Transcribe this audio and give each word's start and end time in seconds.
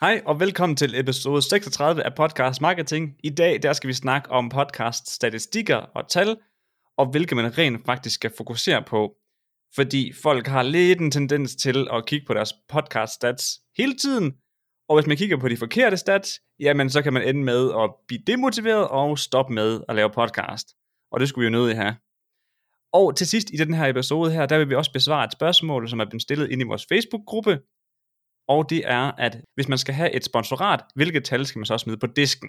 Hej 0.00 0.22
og 0.26 0.40
velkommen 0.40 0.76
til 0.76 1.00
episode 1.00 1.42
36 1.42 2.02
af 2.02 2.14
Podcast 2.14 2.60
Marketing. 2.60 3.16
I 3.24 3.30
dag 3.30 3.62
der 3.62 3.72
skal 3.72 3.88
vi 3.88 3.92
snakke 3.92 4.30
om 4.30 4.48
podcast 4.48 5.10
statistikker 5.10 5.76
og 5.76 6.08
tal, 6.08 6.36
og 6.98 7.10
hvilke 7.10 7.34
man 7.34 7.58
rent 7.58 7.86
faktisk 7.86 8.14
skal 8.14 8.32
fokusere 8.36 8.82
på. 8.82 9.14
Fordi 9.74 10.12
folk 10.22 10.46
har 10.46 10.62
lidt 10.62 11.00
en 11.00 11.10
tendens 11.10 11.56
til 11.56 11.88
at 11.92 12.06
kigge 12.06 12.26
på 12.26 12.34
deres 12.34 12.52
podcast 12.68 13.12
stats 13.12 13.60
hele 13.76 13.96
tiden, 13.96 14.32
og 14.88 14.96
hvis 14.96 15.06
man 15.06 15.16
kigger 15.16 15.36
på 15.36 15.48
de 15.48 15.56
forkerte 15.56 15.96
stats, 15.96 16.40
jamen 16.60 16.90
så 16.90 17.02
kan 17.02 17.12
man 17.12 17.28
ende 17.28 17.44
med 17.44 17.70
at 17.82 17.90
blive 18.08 18.22
demotiveret 18.26 18.88
og 18.88 19.18
stoppe 19.18 19.54
med 19.54 19.80
at 19.88 19.96
lave 19.96 20.10
podcast. 20.10 20.68
Og 21.12 21.20
det 21.20 21.28
skulle 21.28 21.42
vi 21.42 21.54
jo 21.54 21.60
nødig 21.60 21.76
have. 21.76 21.96
Og 22.92 23.16
til 23.16 23.26
sidst 23.26 23.50
i 23.50 23.56
den 23.56 23.74
her 23.74 23.86
episode 23.86 24.32
her, 24.32 24.46
der 24.46 24.58
vil 24.58 24.68
vi 24.68 24.74
også 24.74 24.92
besvare 24.92 25.24
et 25.24 25.32
spørgsmål, 25.32 25.88
som 25.88 26.00
er 26.00 26.04
blevet 26.04 26.22
stillet 26.22 26.50
ind 26.50 26.60
i 26.62 26.64
vores 26.64 26.86
Facebook-gruppe, 26.92 27.58
og 28.48 28.70
det 28.70 28.82
er, 28.84 29.12
at 29.18 29.40
hvis 29.54 29.68
man 29.68 29.78
skal 29.78 29.94
have 29.94 30.14
et 30.14 30.24
sponsorat, 30.24 30.80
hvilket 30.94 31.24
tal 31.24 31.46
skal 31.46 31.58
man 31.58 31.66
så 31.66 31.78
smide 31.78 31.98
på 31.98 32.06
disken? 32.06 32.48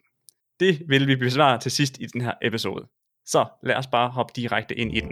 Det 0.59 0.81
vil 0.87 1.07
vi 1.07 1.15
besvare 1.15 1.59
til 1.59 1.71
sidst 1.71 1.97
i 1.99 2.05
den 2.05 2.21
her 2.21 2.33
episode. 2.41 2.87
Så 3.25 3.45
lad 3.63 3.75
os 3.75 3.87
bare 3.87 4.09
hoppe 4.09 4.33
direkte 4.35 4.75
ind 4.75 4.97
i 4.97 4.99
den. 4.99 5.11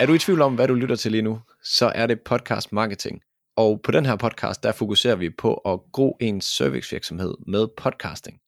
Er 0.00 0.06
du 0.06 0.14
i 0.14 0.18
tvivl 0.18 0.40
om, 0.40 0.54
hvad 0.54 0.68
du 0.68 0.74
lytter 0.74 0.96
til 0.96 1.12
lige 1.12 1.22
nu, 1.22 1.40
så 1.64 1.92
er 1.94 2.06
det 2.06 2.20
podcast 2.20 2.72
marketing. 2.72 3.20
Og 3.56 3.80
på 3.84 3.90
den 3.90 4.06
her 4.06 4.16
podcast, 4.16 4.62
der 4.62 4.72
fokuserer 4.72 5.16
vi 5.16 5.30
på 5.38 5.54
at 5.54 5.80
gro 5.92 6.16
en 6.20 6.40
servicevirksomhed 6.40 7.34
med 7.46 7.68
podcasting. 7.76 8.40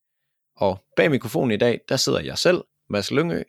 Og 0.62 0.84
bag 0.96 1.10
mikrofonen 1.10 1.50
i 1.50 1.56
dag, 1.56 1.80
der 1.88 1.96
sidder 1.96 2.20
jeg 2.20 2.38
selv, 2.38 2.64
Mads 2.90 3.10
Lyngø, 3.10 3.42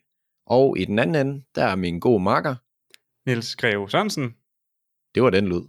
og 0.45 0.77
i 0.80 0.85
den 0.85 0.99
anden 0.99 1.27
ende, 1.27 1.44
der 1.55 1.66
er 1.66 1.76
min 1.76 1.99
gode 1.99 2.23
makker. 2.23 2.55
Niels 3.30 3.55
Greve 3.55 3.89
Sørensen. 3.89 4.36
Det 5.16 5.23
var 5.23 5.30
den 5.30 5.47
lyd. 5.47 5.61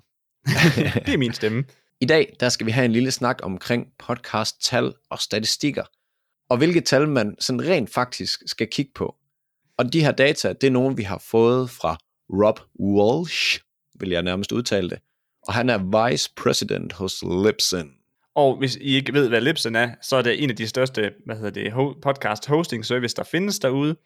det 1.06 1.14
er 1.14 1.18
min 1.18 1.32
stemme. 1.32 1.64
I 2.00 2.06
dag, 2.06 2.36
der 2.40 2.48
skal 2.48 2.66
vi 2.66 2.70
have 2.70 2.84
en 2.84 2.92
lille 2.92 3.10
snak 3.10 3.38
omkring 3.42 3.86
podcast-tal 3.98 4.94
og 5.10 5.18
statistikker, 5.18 5.84
og 6.50 6.56
hvilke 6.56 6.80
tal 6.80 7.08
man 7.08 7.36
sådan 7.38 7.62
rent 7.62 7.90
faktisk 7.90 8.42
skal 8.46 8.68
kigge 8.70 8.92
på. 8.94 9.16
Og 9.78 9.92
de 9.92 10.00
her 10.00 10.12
data, 10.12 10.52
det 10.52 10.66
er 10.66 10.70
nogle, 10.70 10.96
vi 10.96 11.02
har 11.02 11.18
fået 11.18 11.70
fra 11.70 11.98
Rob 12.30 12.60
Walsh, 12.80 13.60
vil 14.00 14.10
jeg 14.10 14.22
nærmest 14.22 14.52
udtale 14.52 14.90
det. 14.90 14.98
Og 15.42 15.54
han 15.54 15.70
er 15.70 16.08
vice 16.08 16.30
president 16.36 16.92
hos 16.92 17.22
Libsyn. 17.22 18.03
Og 18.34 18.56
hvis 18.58 18.76
I 18.76 18.96
ikke 18.96 19.12
ved, 19.12 19.28
hvad 19.28 19.40
Libsyn 19.40 19.74
er, 19.74 19.94
så 20.02 20.16
er 20.16 20.22
det 20.22 20.42
en 20.42 20.50
af 20.50 20.56
de 20.56 20.66
største 20.66 21.12
hvad 21.26 21.36
hedder 21.36 21.50
det, 21.50 21.72
podcast 22.02 22.46
hosting 22.46 22.84
service, 22.84 23.16
der 23.16 23.22
findes 23.22 23.58
derude. 23.58 23.96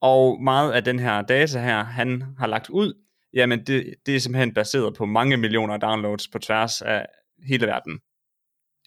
Og 0.00 0.42
meget 0.42 0.72
af 0.72 0.84
den 0.84 0.98
her 0.98 1.22
data 1.22 1.60
her, 1.60 1.84
han 1.84 2.24
har 2.38 2.46
lagt 2.46 2.70
ud, 2.70 2.94
jamen 3.34 3.66
det, 3.66 3.94
det 4.06 4.16
er 4.16 4.20
simpelthen 4.20 4.54
baseret 4.54 4.94
på 4.94 5.06
mange 5.06 5.36
millioner 5.36 5.76
downloads 5.76 6.28
på 6.28 6.38
tværs 6.38 6.82
af 6.82 7.06
hele 7.48 7.66
verden. 7.66 8.00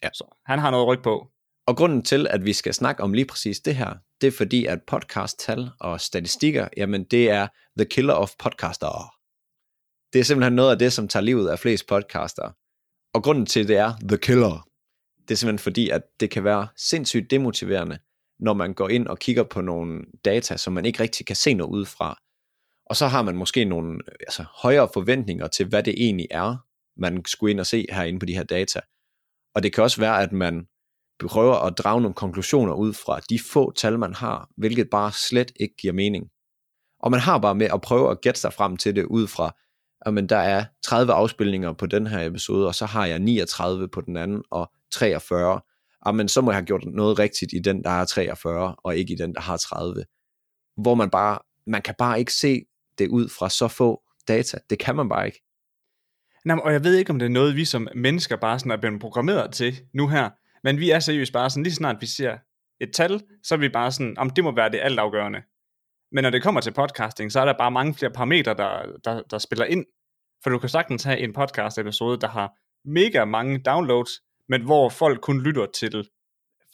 Ja. 0.02 0.08
Så 0.14 0.38
han 0.46 0.58
har 0.58 0.70
noget 0.70 0.86
ryg 0.86 1.02
på. 1.02 1.28
Og 1.66 1.76
grunden 1.76 2.02
til, 2.02 2.26
at 2.30 2.44
vi 2.44 2.52
skal 2.52 2.74
snakke 2.74 3.02
om 3.02 3.12
lige 3.12 3.26
præcis 3.26 3.60
det 3.60 3.74
her, 3.74 3.94
det 4.20 4.26
er 4.26 4.32
fordi, 4.32 4.66
at 4.66 4.78
podcast-tal 4.86 5.70
og 5.80 6.00
statistikker, 6.00 6.68
jamen 6.76 7.04
det 7.04 7.30
er 7.30 7.48
the 7.78 7.84
killer 7.84 8.14
of 8.14 8.30
podcaster. 8.38 9.12
Det 10.12 10.20
er 10.20 10.24
simpelthen 10.24 10.52
noget 10.52 10.70
af 10.70 10.78
det, 10.78 10.92
som 10.92 11.08
tager 11.08 11.24
livet 11.24 11.48
af 11.48 11.58
flest 11.58 11.86
podcaster. 11.86 12.50
Og 13.14 13.22
grunden 13.22 13.46
til, 13.46 13.68
det 13.68 13.76
er 13.76 13.92
the 14.08 14.18
killer, 14.18 14.68
det 15.28 15.34
er 15.34 15.36
simpelthen 15.36 15.58
fordi, 15.58 15.88
at 15.88 16.02
det 16.20 16.30
kan 16.30 16.44
være 16.44 16.68
sindssygt 16.76 17.30
demotiverende, 17.30 17.98
når 18.40 18.54
man 18.54 18.74
går 18.74 18.88
ind 18.88 19.06
og 19.06 19.18
kigger 19.18 19.42
på 19.42 19.60
nogle 19.60 20.04
data, 20.24 20.56
som 20.56 20.72
man 20.72 20.84
ikke 20.84 21.02
rigtig 21.02 21.26
kan 21.26 21.36
se 21.36 21.54
noget 21.54 21.70
ud 21.70 21.86
fra. 21.86 22.18
Og 22.86 22.96
så 22.96 23.06
har 23.06 23.22
man 23.22 23.36
måske 23.36 23.64
nogle 23.64 23.98
altså, 24.20 24.44
højere 24.62 24.88
forventninger 24.94 25.46
til, 25.46 25.66
hvad 25.66 25.82
det 25.82 25.94
egentlig 25.96 26.26
er, 26.30 26.56
man 26.96 27.24
skulle 27.24 27.50
ind 27.50 27.60
og 27.60 27.66
se 27.66 27.86
herinde 27.90 28.18
på 28.18 28.26
de 28.26 28.34
her 28.34 28.42
data. 28.42 28.80
Og 29.54 29.62
det 29.62 29.74
kan 29.74 29.84
også 29.84 30.00
være, 30.00 30.22
at 30.22 30.32
man 30.32 30.66
prøver 31.28 31.54
at 31.54 31.78
drage 31.78 32.00
nogle 32.00 32.14
konklusioner 32.14 32.74
ud 32.74 32.92
fra 32.92 33.20
de 33.30 33.38
få 33.52 33.72
tal, 33.72 33.98
man 33.98 34.14
har, 34.14 34.48
hvilket 34.56 34.90
bare 34.90 35.12
slet 35.12 35.52
ikke 35.60 35.74
giver 35.76 35.92
mening. 35.92 36.26
Og 37.00 37.10
man 37.10 37.20
har 37.20 37.38
bare 37.38 37.54
med 37.54 37.66
at 37.74 37.80
prøve 37.80 38.10
at 38.10 38.20
gætte 38.20 38.40
sig 38.40 38.52
frem 38.52 38.76
til 38.76 38.96
det 38.96 39.04
ud 39.04 39.26
fra, 39.26 39.56
at 40.06 40.30
der 40.30 40.36
er 40.36 40.64
30 40.84 41.12
afspilninger 41.12 41.72
på 41.72 41.86
den 41.86 42.06
her 42.06 42.26
episode, 42.26 42.66
og 42.66 42.74
så 42.74 42.86
har 42.86 43.06
jeg 43.06 43.18
39 43.18 43.88
på 43.88 44.00
den 44.00 44.16
anden, 44.16 44.42
og 44.50 44.72
43. 44.92 45.60
jamen 46.06 46.24
ah, 46.24 46.28
så 46.28 46.40
må 46.40 46.50
jeg 46.50 46.56
have 46.56 46.66
gjort 46.66 46.84
noget 46.84 47.18
rigtigt 47.18 47.52
i 47.52 47.58
den, 47.58 47.84
der 47.84 47.90
har 47.90 48.04
43, 48.04 48.76
og 48.78 48.96
ikke 48.96 49.12
i 49.12 49.16
den, 49.16 49.34
der 49.34 49.40
har 49.40 49.56
30. 49.56 50.04
Hvor 50.76 50.94
man 50.94 51.10
bare, 51.10 51.38
man 51.66 51.82
kan 51.82 51.94
bare 51.98 52.18
ikke 52.18 52.32
se 52.32 52.62
det 52.98 53.08
ud 53.08 53.28
fra 53.28 53.50
så 53.50 53.68
få 53.68 54.02
data. 54.28 54.58
Det 54.70 54.78
kan 54.78 54.96
man 54.96 55.08
bare 55.08 55.26
ikke. 55.26 55.42
Nå, 56.44 56.56
og 56.56 56.72
jeg 56.72 56.84
ved 56.84 56.96
ikke, 56.96 57.10
om 57.10 57.18
det 57.18 57.26
er 57.26 57.30
noget, 57.30 57.56
vi 57.56 57.64
som 57.64 57.88
mennesker 57.94 58.36
bare 58.36 58.58
sådan 58.58 58.72
er 58.72 58.76
blevet 58.76 59.00
programmeret 59.00 59.52
til 59.52 59.80
nu 59.94 60.08
her. 60.08 60.30
Men 60.64 60.78
vi 60.78 60.90
er 60.90 61.00
seriøst 61.00 61.32
bare 61.32 61.50
sådan, 61.50 61.62
lige 61.62 61.74
snart 61.74 61.96
vi 62.00 62.06
ser 62.06 62.38
et 62.80 62.92
tal, 62.94 63.20
så 63.42 63.54
er 63.54 63.58
vi 63.58 63.68
bare 63.68 63.92
sådan, 63.92 64.18
om 64.18 64.30
det 64.30 64.44
må 64.44 64.54
være 64.54 64.70
det 64.70 64.80
altafgørende. 64.82 65.42
Men 66.12 66.22
når 66.22 66.30
det 66.30 66.42
kommer 66.42 66.60
til 66.60 66.72
podcasting, 66.72 67.32
så 67.32 67.40
er 67.40 67.44
der 67.44 67.54
bare 67.58 67.70
mange 67.70 67.94
flere 67.94 68.12
parametre, 68.12 68.54
der, 68.54 68.98
der, 69.04 69.22
der 69.30 69.38
spiller 69.38 69.64
ind. 69.64 69.84
For 70.42 70.50
du 70.50 70.58
kan 70.58 70.68
sagtens 70.68 71.04
have 71.04 71.18
en 71.18 71.32
podcast 71.32 71.78
episode, 71.78 72.20
der 72.20 72.28
har 72.28 72.52
mega 72.84 73.24
mange 73.24 73.58
downloads, 73.58 74.10
men 74.52 74.62
hvor 74.62 74.88
folk 74.88 75.20
kun 75.20 75.42
lytter 75.42 75.66
til 75.66 76.08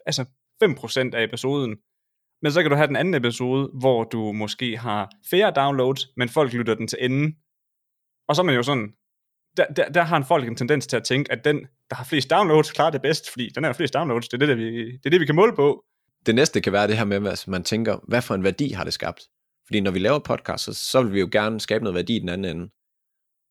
altså 0.06 0.25
5% 0.65 1.16
af 1.16 1.25
episoden. 1.25 1.77
Men 2.43 2.53
så 2.53 2.62
kan 2.62 2.71
du 2.71 2.77
have 2.77 2.87
den 2.87 2.97
anden 2.97 3.15
episode, 3.15 3.71
hvor 3.81 4.05
du 4.05 4.33
måske 4.33 4.77
har 4.77 5.11
færre 5.31 5.53
downloads, 5.56 6.03
men 6.17 6.28
folk 6.28 6.53
lytter 6.53 6.75
den 6.75 6.88
til 6.88 6.99
enden. 7.00 7.37
Og 8.28 8.37
så 8.37 8.43
er 8.43 8.47
man 8.47 8.55
jo 8.55 8.62
sådan, 8.62 8.93
der, 9.56 9.67
der, 9.67 9.88
der 9.88 10.03
har 10.03 10.17
en 10.17 10.25
folk 10.25 10.49
en 10.49 10.56
tendens 10.56 10.87
til 10.87 10.97
at 10.97 11.05
tænke, 11.05 11.33
at 11.33 11.44
den, 11.44 11.56
der 11.91 11.97
har 11.97 12.05
flest 12.05 12.31
downloads, 12.31 12.72
klarer 12.72 12.91
det 12.91 13.03
bedst, 13.03 13.31
fordi 13.31 13.49
den 13.55 13.65
har 13.65 13.72
flest 13.72 13.94
downloads, 13.94 14.28
det 14.28 14.34
er 14.34 14.38
det, 14.38 14.49
der 14.49 14.55
vi, 14.55 14.93
det 14.93 15.06
er 15.06 15.11
det, 15.11 15.21
vi 15.21 15.27
kan 15.27 15.34
måle 15.34 15.56
på. 15.56 15.84
Det 16.27 16.34
næste 16.34 16.61
kan 16.61 16.72
være 16.72 16.87
det 16.87 16.99
her 16.99 17.05
med, 17.05 17.33
at 17.33 17.44
man 17.49 17.65
tænker, 17.65 17.99
hvad 18.09 18.22
for 18.22 18.34
en 18.34 18.44
værdi 18.44 18.69
har 18.72 18.84
det 18.84 18.93
skabt? 18.93 19.22
Fordi 19.67 19.81
når 19.81 19.91
vi 19.91 19.99
laver 19.99 20.19
podcast, 20.19 20.65
så, 20.65 20.72
så 20.75 21.03
vil 21.03 21.12
vi 21.12 21.21
jo 21.21 21.28
gerne 21.33 21.61
skabe 21.61 21.84
noget 21.84 21.94
værdi 21.94 22.17
i 22.17 22.21
den 22.21 22.28
anden 22.28 22.56
ende. 22.56 22.71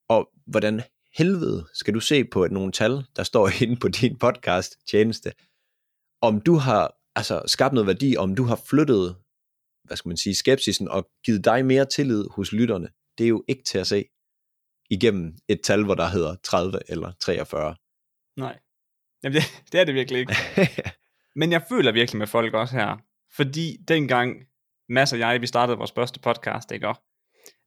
Og 0.10 0.30
hvordan 0.48 0.82
helvede 1.14 1.68
skal 1.74 1.94
du 1.94 2.00
se 2.00 2.26
på 2.26 2.48
nogle 2.48 2.72
tal, 2.72 3.06
der 3.16 3.24
står 3.24 3.50
inde 3.64 3.76
på 3.76 3.88
din 3.88 4.18
podcast 4.18 4.76
tjeneste, 4.92 5.34
om 6.22 6.42
du 6.42 6.56
har 6.56 6.96
altså, 7.16 7.44
skabt 7.46 7.74
noget 7.74 7.88
værdi, 7.88 8.18
om 8.18 8.36
du 8.36 8.44
har 8.44 8.62
flyttet, 8.70 9.16
hvad 9.84 9.98
skal 9.98 10.10
man 10.10 10.18
sige, 10.18 10.36
skepsisen 10.36 10.88
og 10.88 11.10
givet 11.26 11.46
dig 11.46 11.66
mere 11.66 11.86
tillid 11.86 12.26
hos 12.32 12.52
lytterne, 12.52 12.90
det 13.18 13.24
er 13.24 13.28
jo 13.28 13.44
ikke 13.48 13.64
til 13.64 13.78
at 13.78 13.88
se 13.88 14.06
igennem 14.90 15.38
et 15.48 15.62
tal, 15.64 15.84
hvor 15.84 15.96
der 15.96 16.08
hedder 16.08 16.36
30 16.44 16.80
eller 16.90 17.12
43. 17.20 17.76
Nej, 18.38 18.60
Jamen 19.24 19.36
det, 19.36 19.44
det 19.72 19.80
er 19.80 19.84
det 19.84 19.96
virkelig 19.96 20.20
ikke. 20.20 20.36
Men 21.40 21.52
jeg 21.52 21.64
føler 21.70 21.92
virkelig 21.92 22.20
med 22.20 22.28
folk 22.28 22.54
også 22.54 22.76
her, 22.76 22.98
fordi 23.36 23.78
dengang 23.88 24.36
Mads 24.90 25.14
og 25.14 25.20
jeg, 25.20 25.42
vi 25.42 25.48
startede 25.48 25.78
vores 25.78 25.92
første 25.92 26.20
podcast, 26.20 26.72
ikke? 26.72 26.94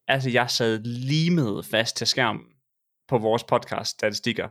Altså, 0.08 0.30
jeg 0.30 0.50
sad 0.50 0.78
limet 0.84 1.66
fast 1.66 1.96
til 1.96 2.06
skærmen 2.06 2.44
på 3.10 3.18
vores 3.18 3.44
podcast 3.44 3.90
statistikker. 3.90 4.48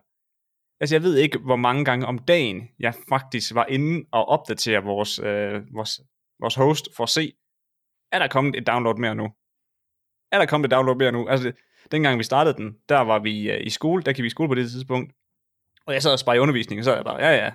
Altså, 0.79 0.95
jeg 0.95 1.03
ved 1.03 1.17
ikke, 1.17 1.37
hvor 1.37 1.55
mange 1.55 1.85
gange 1.85 2.05
om 2.05 2.19
dagen, 2.19 2.69
jeg 2.79 2.93
faktisk 3.09 3.55
var 3.55 3.65
inde 3.65 4.05
og 4.11 4.25
opdatere 4.25 4.83
vores, 4.83 5.19
øh, 5.19 5.73
vores, 5.73 6.01
vores 6.39 6.55
host 6.55 6.89
for 6.95 7.03
at 7.03 7.09
se, 7.09 7.33
er 8.11 8.19
der 8.19 8.27
kommet 8.27 8.55
et 8.55 8.67
download 8.67 8.97
mere 8.97 9.15
nu? 9.15 9.27
Er 10.31 10.37
der 10.39 10.45
kommet 10.45 10.67
et 10.67 10.71
download 10.71 10.97
mere 10.97 11.11
nu? 11.11 11.27
Altså, 11.27 11.51
dengang 11.91 12.19
vi 12.19 12.23
startede 12.23 12.57
den, 12.57 12.77
der 12.89 12.99
var 12.99 13.19
vi 13.19 13.51
øh, 13.51 13.67
i 13.67 13.69
skole, 13.69 14.03
der 14.03 14.13
kan 14.13 14.21
vi 14.21 14.27
i 14.27 14.29
skole 14.29 14.49
på 14.49 14.55
det 14.55 14.71
tidspunkt, 14.71 15.13
og 15.85 15.93
jeg 15.93 16.03
sad 16.03 16.27
og 16.27 16.35
i 16.35 16.39
undervisning, 16.39 16.79
og 16.79 16.83
så 16.85 16.91
er 16.91 16.95
jeg 16.95 17.05
bare, 17.05 17.21
ja 17.25 17.31
ja, 17.31 17.51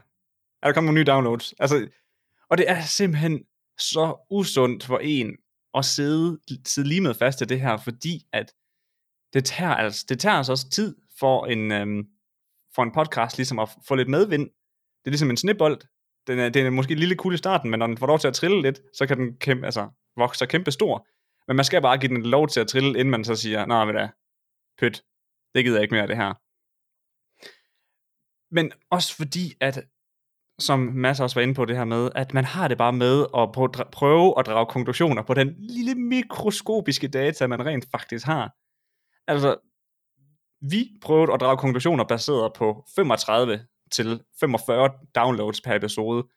er 0.63 0.67
der 0.67 0.73
kommet 0.73 0.89
nogle 0.89 1.01
nye 1.01 1.13
downloads? 1.13 1.55
Altså, 1.59 1.89
og 2.51 2.59
det 2.59 2.71
er 2.71 2.81
simpelthen 2.81 3.45
så 3.79 4.27
usundt 4.31 4.85
for 4.85 4.99
en 4.99 5.37
at 5.75 5.85
sidde, 5.85 6.39
sidde 6.65 6.89
lige 6.89 7.01
med 7.01 7.15
fast 7.15 7.39
til 7.39 7.49
det 7.49 7.61
her, 7.61 7.77
fordi 7.77 8.27
at 8.33 8.55
det 9.33 9.45
tager, 9.45 9.75
altså, 9.75 10.07
det 10.09 10.21
tager 10.21 10.37
altså 10.37 10.53
også 10.53 10.71
tid 10.71 10.97
for 11.25 11.47
en, 11.47 11.73
øhm, 11.73 12.01
for 12.75 12.83
en 12.83 12.93
podcast 12.93 13.37
ligesom 13.37 13.59
at 13.59 13.69
få 13.89 13.95
lidt 13.95 14.09
medvind. 14.09 14.45
Det 15.01 15.07
er 15.07 15.15
ligesom 15.15 15.31
en 15.31 15.37
snibbold. 15.37 15.79
Den 16.27 16.39
er, 16.39 16.49
den 16.49 16.67
er 16.67 16.71
måske 16.71 16.93
en 16.93 16.99
lille 16.99 17.17
kul 17.17 17.35
i 17.35 17.37
starten, 17.37 17.71
men 17.71 17.79
når 17.79 17.87
den 17.87 17.99
får 17.99 18.07
lov 18.07 18.19
til 18.19 18.29
at 18.29 18.35
trille 18.35 18.63
lidt, 18.63 18.81
så 18.99 19.07
kan 19.07 19.17
den 19.19 19.37
kæmpe, 19.37 19.65
altså, 19.67 19.89
vokse 20.17 20.47
kæmpe 20.47 20.71
stor. 20.71 21.07
Men 21.49 21.57
man 21.57 21.65
skal 21.65 21.83
bare 21.83 21.99
give 21.99 22.15
den 22.15 22.23
lov 22.23 22.49
til 22.49 22.61
at 22.61 22.69
trille, 22.69 22.99
inden 22.99 23.11
man 23.11 23.25
så 23.25 23.35
siger, 23.37 23.67
nej, 23.67 23.85
ved 23.85 23.95
da, 23.95 24.09
pyt, 24.79 25.03
det 25.55 25.65
gider 25.65 25.77
jeg 25.77 25.83
ikke 25.83 25.95
mere 25.95 26.03
af 26.03 26.09
det 26.09 26.17
her. 26.17 26.33
Men 28.55 28.73
også 28.91 29.17
fordi, 29.17 29.55
at 29.61 29.85
som 30.59 30.79
Mads 30.79 31.21
også 31.21 31.37
var 31.37 31.43
inde 31.43 31.55
på 31.55 31.65
det 31.65 31.77
her 31.77 31.85
med, 31.85 32.11
at 32.15 32.35
man 32.35 32.45
har 32.45 32.69
det 32.69 32.79
bare 32.79 32.93
med 32.93 33.27
at 33.41 33.53
prøve 33.93 34.39
at 34.39 34.47
drage 34.47 34.67
konklusioner 34.67 35.23
på 35.23 35.35
den 35.35 35.55
lille 35.59 35.95
mikroskopiske 35.95 37.09
data, 37.09 37.47
man 37.47 37.67
rent 37.67 37.87
faktisk 37.91 38.27
har. 38.27 38.55
Altså, 39.27 39.57
vi 40.71 40.91
prøvede 41.03 41.33
at 41.33 41.41
drage 41.41 41.57
konklusioner 41.57 42.05
baseret 42.05 42.53
på 42.53 42.85
35 42.97 43.67
til 43.93 44.23
45 44.41 44.91
downloads 45.15 45.61
per 45.61 45.75
episode, 45.75 46.29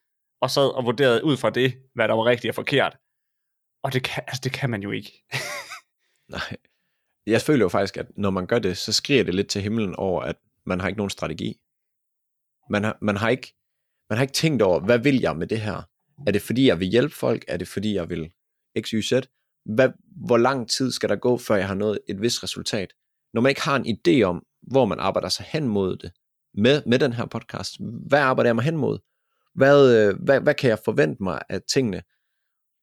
og 0.42 0.52
sad 0.52 0.76
og 0.76 0.86
vurderede 0.86 1.24
ud 1.24 1.38
fra 1.38 1.50
det, 1.50 1.74
hvad 1.96 2.08
der 2.08 2.14
var 2.14 2.26
rigtigt 2.26 2.50
og 2.52 2.56
forkert. 2.56 2.98
Og 3.84 3.94
det 3.94 4.04
kan, 4.04 4.24
altså, 4.28 4.42
det 4.44 4.52
kan 4.52 4.70
man 4.70 4.84
jo 4.84 4.92
ikke. 4.92 5.24
Nej. 6.36 6.58
Jeg 7.26 7.42
føler 7.42 7.66
jo 7.66 7.70
faktisk, 7.70 7.98
at 7.98 8.08
når 8.18 8.30
man 8.30 8.48
gør 8.48 8.60
det, 8.60 8.78
så 8.78 8.94
skriger 8.94 9.24
det 9.24 9.36
lidt 9.36 9.48
til 9.48 9.62
himlen 9.62 9.96
over, 9.96 10.22
at 10.22 10.36
man 10.66 10.80
har 10.80 10.88
ikke 10.88 10.98
nogen 10.98 11.10
strategi. 11.10 11.60
Man 12.70 12.84
har, 12.84 12.98
man 13.02 13.18
har, 13.18 13.30
ikke, 13.30 13.54
man 14.10 14.18
har 14.18 14.22
ikke 14.22 14.34
tænkt 14.34 14.62
over, 14.62 14.80
hvad 14.80 15.00
vil 15.00 15.20
jeg 15.20 15.38
med 15.38 15.48
det 15.48 15.62
her? 15.62 15.82
Er 16.28 16.32
det 16.32 16.42
fordi, 16.42 16.68
jeg 16.68 16.80
vil 16.80 16.88
hjælpe 16.88 17.16
folk? 17.16 17.46
Er 17.48 17.58
det 17.58 17.68
fordi, 17.68 17.96
jeg 17.96 18.10
vil 18.10 18.32
x, 18.82 18.90
y, 18.90 19.02
z? 19.02 19.14
Hvad, 19.66 19.90
hvor 20.28 20.38
lang 20.38 20.70
tid 20.70 20.92
skal 20.92 21.10
der 21.10 21.16
gå, 21.16 21.38
før 21.38 21.56
jeg 21.56 21.68
har 21.68 21.76
nået 21.76 22.00
et 22.10 22.22
vist 22.22 22.44
resultat? 22.44 22.94
Når 23.34 23.42
man 23.42 23.50
ikke 23.50 23.62
har 23.62 23.76
en 23.76 23.98
idé 23.98 24.22
om, 24.22 24.46
hvor 24.62 24.86
man 24.86 25.00
arbejder 25.00 25.30
sig 25.30 25.46
hen 25.50 25.68
mod 25.68 25.98
det, 25.98 26.12
med, 26.54 26.84
med 26.86 27.00
den 27.00 27.14
her 27.14 27.26
podcast, 27.26 27.76
hvad 27.80 28.20
arbejder 28.20 28.48
jeg 28.48 28.56
mig 28.56 28.66
hen 28.66 28.78
mod? 28.78 29.00
Hvad, 29.56 29.96
øh, 29.98 30.24
hvad, 30.24 30.42
hvad 30.42 30.54
kan 30.54 30.70
jeg 30.70 30.80
forvente 30.86 31.24
mig 31.24 31.40
af 31.50 31.62
tingene? 31.74 32.02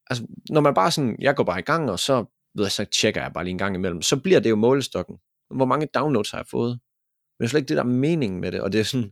Altså, 0.09 0.27
når 0.49 0.61
man 0.61 0.73
bare 0.73 0.91
sådan, 0.91 1.15
jeg 1.19 1.35
går 1.35 1.43
bare 1.43 1.59
i 1.59 1.63
gang, 1.63 1.91
og 1.91 1.99
så, 1.99 2.25
ved 2.55 2.65
jeg, 2.65 2.71
så 2.71 2.85
tjekker 2.85 3.21
jeg 3.21 3.33
bare 3.33 3.43
lige 3.43 3.51
en 3.51 3.57
gang 3.57 3.75
imellem, 3.75 4.01
så 4.01 4.21
bliver 4.21 4.39
det 4.39 4.49
jo 4.49 4.55
målestokken. 4.55 5.17
Hvor 5.55 5.65
mange 5.65 5.87
downloads 5.93 6.31
har 6.31 6.37
jeg 6.37 6.47
fået? 6.51 6.71
Men 6.71 7.43
det 7.43 7.45
er 7.45 7.49
slet 7.49 7.59
ikke 7.59 7.69
det, 7.69 7.77
der 7.77 7.83
er 7.83 7.87
meningen 7.87 8.41
med 8.41 8.51
det, 8.51 8.61
og 8.61 8.71
det 8.71 8.79
er 8.79 8.83
sådan, 8.83 9.11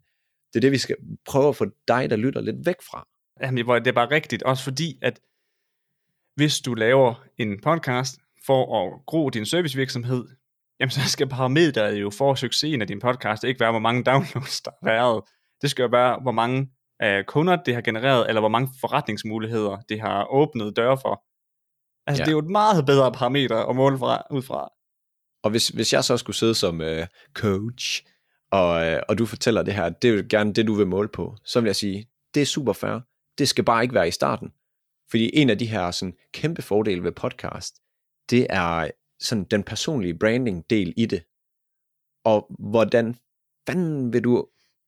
det 0.53 0.55
er 0.55 0.61
det, 0.61 0.71
vi 0.71 0.77
skal 0.77 0.95
prøve 1.25 1.49
at 1.49 1.55
få 1.55 1.65
dig, 1.87 2.09
der 2.09 2.15
lytter 2.15 2.41
lidt 2.41 2.65
væk 2.65 2.81
fra. 2.81 3.07
Jamen, 3.41 3.57
det 3.57 3.87
er 3.87 3.91
bare 3.91 4.11
rigtigt, 4.11 4.43
også 4.43 4.63
fordi, 4.63 4.99
at 5.01 5.19
hvis 6.35 6.59
du 6.59 6.73
laver 6.73 7.25
en 7.37 7.61
podcast 7.61 8.19
for 8.45 8.61
at 8.79 9.05
gro 9.05 9.29
din 9.29 9.45
servicevirksomhed, 9.45 10.25
jamen 10.83 10.91
så 10.91 11.09
skal 11.09 11.29
parametret 11.29 12.01
jo 12.01 12.09
for 12.09 12.35
succesen 12.35 12.81
af 12.81 12.87
din 12.87 12.99
podcast 12.99 13.43
ikke 13.43 13.59
være, 13.59 13.71
hvor 13.71 13.79
mange 13.79 14.03
downloads 14.03 14.61
der 14.61 14.71
har 14.71 14.91
været. 14.91 15.23
Det 15.61 15.69
skal 15.69 15.83
jo 15.83 15.89
være, 15.89 16.19
hvor 16.21 16.31
mange 16.31 16.69
uh, 17.05 17.23
kunder 17.27 17.55
det 17.55 17.73
har 17.73 17.81
genereret, 17.81 18.27
eller 18.27 18.41
hvor 18.41 18.49
mange 18.49 18.69
forretningsmuligheder 18.81 19.77
det 19.89 20.01
har 20.01 20.27
åbnet 20.31 20.75
døre 20.75 20.97
for. 20.97 21.23
Altså, 22.07 22.21
ja. 22.21 22.25
det 22.25 22.31
er 22.31 22.35
jo 22.35 22.39
et 22.39 22.51
meget 22.51 22.85
bedre 22.85 23.11
parameter 23.11 23.57
at 23.57 23.75
måle 23.75 23.97
fra, 23.97 24.23
ud 24.31 24.41
fra. 24.41 24.69
Og 25.43 25.51
hvis, 25.51 25.67
hvis 25.67 25.93
jeg 25.93 26.03
så 26.03 26.17
skulle 26.17 26.35
sidde 26.35 26.55
som 26.55 26.79
uh, 26.79 27.05
coach, 27.33 28.03
og, 28.51 28.93
uh, 28.93 28.99
og 29.09 29.17
du 29.17 29.25
fortæller 29.25 29.63
det 29.63 29.73
her, 29.73 29.89
det 29.89 30.09
er 30.09 30.13
jo 30.13 30.23
gerne 30.29 30.53
det, 30.53 30.67
du 30.67 30.73
vil 30.73 30.87
måle 30.87 31.09
på, 31.09 31.35
så 31.45 31.61
vil 31.61 31.67
jeg 31.67 31.75
sige, 31.75 32.05
det 32.33 32.41
er 32.41 32.45
super 32.45 32.73
fair. 32.73 32.99
Det 33.37 33.49
skal 33.49 33.63
bare 33.63 33.83
ikke 33.83 33.95
være 33.95 34.07
i 34.07 34.11
starten. 34.11 34.49
Fordi 35.09 35.29
en 35.33 35.49
af 35.49 35.57
de 35.57 35.65
her 35.65 35.91
sådan, 35.91 36.13
kæmpe 36.33 36.61
fordele 36.61 37.03
ved 37.03 37.11
podcast, 37.11 37.75
det 38.29 38.47
er 38.49 38.91
sådan 39.23 39.43
den 39.43 39.63
personlige 39.63 40.17
branding 40.17 40.69
del 40.69 40.93
i 40.97 41.05
det. 41.05 41.23
Og 42.25 42.55
hvordan 42.59 43.15
fanden 43.69 44.13
vil 44.13 44.23
du, 44.23 44.47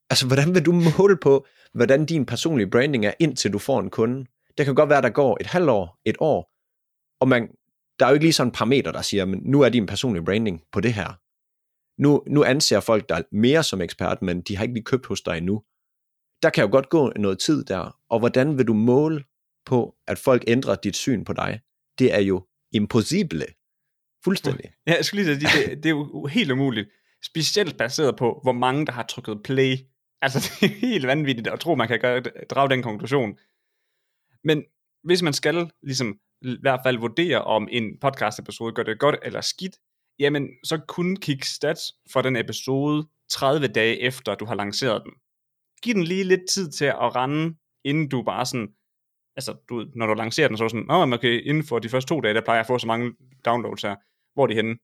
altså 0.10 0.28
hvordan 0.28 0.54
vil 0.56 0.66
du 0.66 0.72
måle 0.72 1.18
på, 1.18 1.46
hvordan 1.74 2.06
din 2.06 2.26
personlige 2.26 2.70
branding 2.70 3.06
er, 3.06 3.14
indtil 3.20 3.54
du 3.54 3.60
får 3.60 3.80
en 3.80 3.90
kunde? 3.90 4.26
Det 4.58 4.66
kan 4.66 4.76
godt 4.76 4.90
være, 4.90 5.02
der 5.02 5.10
går 5.10 5.38
et 5.42 5.48
halvt 5.48 5.70
år, 5.70 6.02
et 6.06 6.16
år, 6.20 6.56
og 7.20 7.28
man, 7.28 7.48
der 8.00 8.06
er 8.06 8.10
jo 8.10 8.14
ikke 8.14 8.26
lige 8.26 8.34
sådan 8.34 8.48
en 8.48 8.54
parameter, 8.54 8.92
der 8.92 9.02
siger, 9.02 9.26
men 9.26 9.42
nu 9.44 9.62
er 9.62 9.70
din 9.70 9.86
personlige 9.86 10.26
branding 10.26 10.64
på 10.72 10.82
det 10.82 10.94
her. 10.94 11.20
Nu, 12.02 12.24
nu 12.28 12.44
anser 12.44 12.80
folk 12.80 13.10
dig 13.10 13.24
mere 13.32 13.64
som 13.64 13.82
ekspert, 13.82 14.22
men 14.22 14.42
de 14.42 14.56
har 14.56 14.64
ikke 14.64 14.74
lige 14.74 14.84
købt 14.84 15.06
hos 15.06 15.22
dig 15.22 15.38
endnu. 15.38 15.64
Der 16.42 16.50
kan 16.50 16.64
jo 16.64 16.72
godt 16.72 16.90
gå 16.90 17.12
noget 17.16 17.40
tid 17.40 17.64
der, 17.64 18.00
og 18.10 18.20
hvordan 18.20 18.58
vil 18.58 18.68
du 18.68 18.74
måle 18.74 19.24
på, 19.66 19.96
at 20.08 20.20
folk 20.20 20.44
ændrer 20.48 20.76
dit 20.76 20.96
syn 20.96 21.24
på 21.24 21.34
dig? 21.34 21.62
Det 22.00 22.14
er 22.14 22.20
jo 22.20 22.48
impossible. 22.72 23.46
Fuldstændig. 24.26 24.72
Ja, 24.88 24.96
jeg 24.96 25.06
skulle 25.06 25.24
lige 25.24 25.40
sige, 25.40 25.70
det, 25.70 25.84
det 25.84 25.86
er 25.86 25.90
jo 25.90 26.26
helt 26.26 26.52
umuligt. 26.52 26.90
Specielt 27.26 27.78
baseret 27.78 28.16
på, 28.18 28.40
hvor 28.44 28.52
mange, 28.52 28.86
der 28.86 28.92
har 28.92 29.04
trykket 29.04 29.44
play. 29.44 29.76
Altså, 30.22 30.40
det 30.62 30.72
er 30.72 30.76
helt 30.76 31.08
vanvittigt 31.08 31.48
at 31.48 31.60
tro, 31.60 31.76
man 31.76 31.88
kan 31.88 32.00
gøre, 32.00 32.22
drage 32.50 32.70
den 32.70 32.84
konklusion. 32.84 33.38
Men 34.44 34.64
hvis 35.04 35.22
man 35.22 35.34
skal 35.34 35.72
ligesom 35.84 36.20
i 36.42 36.58
hvert 36.62 36.80
fald 36.86 36.98
vurdere, 36.98 37.44
om 37.44 37.68
en 37.72 38.00
podcast 38.02 38.40
episode 38.40 38.74
gør 38.74 38.84
det 38.84 39.00
godt 39.00 39.16
eller 39.24 39.42
skidt, 39.42 39.76
jamen 40.20 40.50
så 40.64 40.82
kun 40.88 41.16
kig 41.16 41.44
stats 41.44 41.82
for 42.14 42.22
den 42.22 42.36
episode 42.36 43.08
30 43.32 43.68
dage 43.68 44.02
efter, 44.02 44.36
du 44.36 44.46
har 44.46 44.56
lanceret 44.56 45.02
den. 45.06 45.12
Giv 45.84 45.94
den 45.94 46.04
lige 46.04 46.24
lidt 46.24 46.50
tid 46.50 46.72
til 46.72 46.86
at 46.86 47.16
rende, 47.16 47.56
inden 47.84 48.10
du 48.10 48.24
bare 48.24 48.46
sådan, 48.46 48.68
altså 49.36 49.56
du, 49.70 49.86
når 49.96 50.08
du 50.08 50.14
lancerer 50.14 50.48
den, 50.48 50.58
så 50.58 50.64
er 50.64 50.68
sådan, 50.68 50.86
Nå, 50.86 51.14
okay, 51.14 51.42
inden 51.42 51.64
for 51.64 51.80
de 51.80 51.90
første 51.90 52.10
to 52.10 52.22
dage, 52.22 52.34
der 52.34 52.42
plejer 52.42 52.58
jeg 52.58 52.64
at 52.64 52.68
få 52.68 52.78
så 52.78 52.88
mange 52.88 53.14
downloads 53.46 53.82
her. 53.82 53.96
Hvor 54.36 54.44
er 54.44 54.48
de 54.48 54.56
henne? 54.56 54.76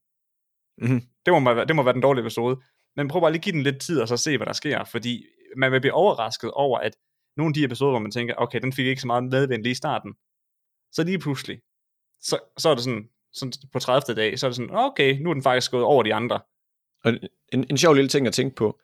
Mm-hmm. 0.77 1.01
Det, 1.25 1.33
må 1.33 1.53
være, 1.53 1.65
det 1.65 1.75
må 1.75 1.83
være 1.83 1.93
den 1.93 2.01
dårlige 2.01 2.21
episode. 2.21 2.61
Men 2.95 3.07
prøv 3.07 3.21
bare 3.21 3.31
lige 3.31 3.39
at 3.39 3.43
give 3.43 3.53
den 3.53 3.63
lidt 3.63 3.81
tid, 3.81 4.01
og 4.01 4.07
så 4.07 4.17
se, 4.17 4.37
hvad 4.37 4.47
der 4.47 4.53
sker. 4.53 4.83
Fordi 4.83 5.25
man 5.57 5.71
vil 5.71 5.81
blive 5.81 5.93
overrasket 5.93 6.51
over, 6.51 6.79
at 6.79 6.95
nogle 7.37 7.49
af 7.49 7.53
de 7.53 7.63
episoder, 7.63 7.91
hvor 7.91 7.99
man 7.99 8.11
tænker, 8.11 8.35
okay, 8.37 8.59
den 8.61 8.73
fik 8.73 8.85
ikke 8.85 9.01
så 9.01 9.07
meget 9.07 9.23
medvind 9.23 9.63
lige 9.63 9.71
i 9.71 9.75
starten. 9.75 10.13
Så 10.91 11.03
lige 11.03 11.19
pludselig, 11.19 11.61
så, 12.21 12.39
så 12.57 12.69
er 12.69 12.75
det 12.75 12.83
sådan, 12.83 13.09
sådan 13.33 13.53
på 13.73 13.79
30. 13.79 14.15
dag, 14.15 14.39
så 14.39 14.45
er 14.45 14.49
det 14.49 14.55
sådan, 14.55 14.75
okay, 14.75 15.21
nu 15.21 15.29
er 15.29 15.33
den 15.33 15.43
faktisk 15.43 15.71
gået 15.71 15.83
over 15.83 16.03
de 16.03 16.13
andre. 16.13 16.39
Og 17.03 17.13
en, 17.53 17.65
en 17.69 17.77
sjov 17.77 17.93
lille 17.93 18.09
ting 18.09 18.27
at 18.27 18.33
tænke 18.33 18.55
på. 18.55 18.79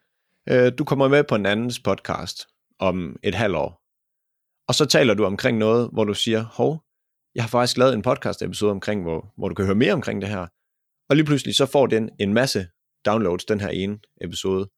Øh, 0.50 0.72
du 0.78 0.84
kommer 0.84 1.08
med 1.08 1.24
på 1.24 1.34
en 1.34 1.46
andens 1.46 1.80
podcast 1.80 2.46
om 2.78 3.16
et 3.22 3.34
halvt 3.34 3.56
år. 3.56 3.82
Og 4.68 4.74
så 4.74 4.86
taler 4.86 5.14
du 5.14 5.24
omkring 5.24 5.58
noget, 5.58 5.90
hvor 5.92 6.04
du 6.04 6.14
siger, 6.14 6.44
hov, 6.44 6.84
jeg 7.34 7.42
har 7.42 7.48
faktisk 7.48 7.76
lavet 7.76 7.94
en 7.94 8.02
podcast 8.02 8.42
episode 8.42 8.70
omkring, 8.70 9.02
hvor, 9.02 9.32
hvor 9.36 9.48
du 9.48 9.54
kan 9.54 9.64
høre 9.64 9.74
mere 9.74 9.92
omkring 9.92 10.22
det 10.22 10.30
her. 10.30 10.46
Og 11.08 11.16
lige 11.16 11.26
pludselig 11.26 11.54
så 11.54 11.66
får 11.66 11.86
den 11.86 12.10
en 12.20 12.34
masse 12.34 12.68
downloads, 13.06 13.44
den 13.44 13.60
her 13.60 13.68
ene 13.68 13.98
episode. 14.20 14.70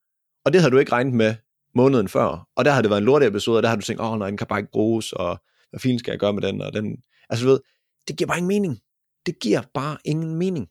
Og 0.45 0.53
det 0.53 0.61
havde 0.61 0.73
du 0.73 0.79
ikke 0.79 0.93
regnet 0.93 1.15
med 1.15 1.35
måneden 1.75 2.09
før. 2.09 2.49
Og 2.57 2.65
der 2.65 2.71
har 2.71 2.83
det 2.83 2.91
været 2.91 3.01
en 3.01 3.05
lorte 3.05 3.27
episode, 3.27 3.59
og 3.59 3.63
der 3.63 3.69
har 3.69 3.77
du 3.77 3.83
tænkt, 3.83 4.03
åh 4.03 4.13
oh, 4.13 4.19
nej, 4.19 4.29
den 4.29 4.37
kan 4.37 4.47
bare 4.47 4.59
ikke 4.59 4.73
bruges, 4.73 5.13
og 5.13 5.43
hvad 5.71 5.81
fint 5.81 6.01
skal 6.01 6.13
jeg 6.13 6.19
gøre 6.19 6.33
med 6.33 6.43
den, 6.43 6.63
og 6.63 6.73
den... 6.73 6.97
Altså 7.31 7.45
du 7.45 7.51
ved, 7.51 7.61
det 8.09 8.17
giver 8.17 8.29
bare 8.29 8.39
ingen 8.39 8.49
mening. 8.49 8.81
Det 9.27 9.39
giver 9.41 9.63
bare 9.75 9.99
ingen 10.05 10.35
mening. 10.35 10.69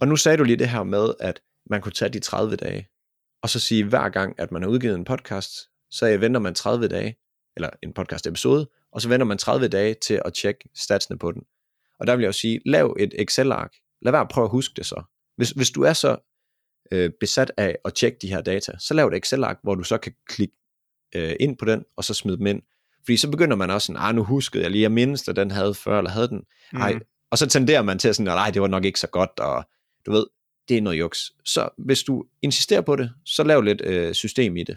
Og 0.00 0.08
nu 0.08 0.16
sagde 0.16 0.38
du 0.38 0.44
lige 0.44 0.56
det 0.56 0.68
her 0.68 0.82
med, 0.82 1.14
at 1.20 1.40
man 1.70 1.80
kunne 1.80 1.92
tage 1.92 2.08
de 2.08 2.20
30 2.20 2.56
dage, 2.56 2.88
og 3.42 3.50
så 3.50 3.60
sige 3.60 3.84
hver 3.84 4.08
gang, 4.08 4.40
at 4.40 4.52
man 4.52 4.62
har 4.62 4.68
udgivet 4.68 4.94
en 4.94 5.04
podcast, 5.04 5.50
så 5.90 6.18
venter 6.18 6.40
man 6.40 6.54
30 6.54 6.88
dage, 6.88 7.16
eller 7.56 7.70
en 7.82 7.92
podcast 7.92 8.26
episode, 8.26 8.68
og 8.92 9.00
så 9.00 9.08
venter 9.08 9.26
man 9.26 9.38
30 9.38 9.68
dage 9.68 9.94
til 9.94 10.22
at 10.24 10.34
tjekke 10.34 10.68
statsene 10.74 11.18
på 11.18 11.32
den. 11.32 11.42
Og 12.00 12.06
der 12.06 12.16
vil 12.16 12.22
jeg 12.22 12.26
jo 12.26 12.32
sige, 12.32 12.60
lav 12.66 12.96
et 12.98 13.14
Excel-ark. 13.18 13.72
Lad 14.02 14.12
være 14.12 14.20
at 14.20 14.28
prøve 14.28 14.44
at 14.44 14.50
huske 14.50 14.74
det 14.76 14.86
så. 14.86 15.02
Hvis, 15.36 15.50
hvis 15.50 15.70
du 15.70 15.82
er 15.82 15.92
så 15.92 16.16
øh, 16.92 17.10
besat 17.20 17.52
af 17.56 17.76
at 17.84 17.94
tjekke 17.94 18.18
de 18.22 18.28
her 18.28 18.40
data, 18.40 18.72
så 18.78 18.94
lav 18.94 19.06
et 19.06 19.14
Excel-ark, 19.14 19.58
hvor 19.62 19.74
du 19.74 19.82
så 19.82 19.98
kan 19.98 20.12
klikke 20.26 20.54
øh, 21.14 21.36
ind 21.40 21.56
på 21.56 21.64
den, 21.64 21.84
og 21.96 22.04
så 22.04 22.14
smide 22.14 22.36
dem 22.36 22.46
ind. 22.46 22.62
Fordi 23.04 23.16
så 23.16 23.30
begynder 23.30 23.56
man 23.56 23.70
også 23.70 23.86
sådan, 23.86 24.02
ah, 24.02 24.14
nu 24.14 24.24
huskede 24.24 24.62
jeg 24.62 24.70
lige, 24.70 24.82
jeg 24.82 24.92
mindes, 24.92 25.28
at 25.28 25.36
den 25.36 25.50
havde 25.50 25.74
før, 25.74 25.98
eller 25.98 26.10
havde 26.10 26.28
den. 26.28 26.42
Ej, 26.72 26.92
mm. 26.92 27.00
Og 27.30 27.38
så 27.38 27.46
tenderer 27.46 27.82
man 27.82 27.98
til 27.98 28.08
at 28.08 28.16
sådan, 28.16 28.32
nej, 28.32 28.50
det 28.50 28.62
var 28.62 28.68
nok 28.68 28.84
ikke 28.84 29.00
så 29.00 29.06
godt, 29.06 29.40
og 29.40 29.64
du 30.06 30.12
ved, 30.12 30.26
det 30.68 30.76
er 30.76 30.82
noget 30.82 30.98
juks. 30.98 31.32
Så 31.44 31.68
hvis 31.78 32.02
du 32.02 32.24
insisterer 32.42 32.80
på 32.80 32.96
det, 32.96 33.12
så 33.24 33.44
lav 33.44 33.60
lidt 33.62 33.80
øh, 33.84 34.14
system 34.14 34.56
i 34.56 34.64
det. 34.64 34.76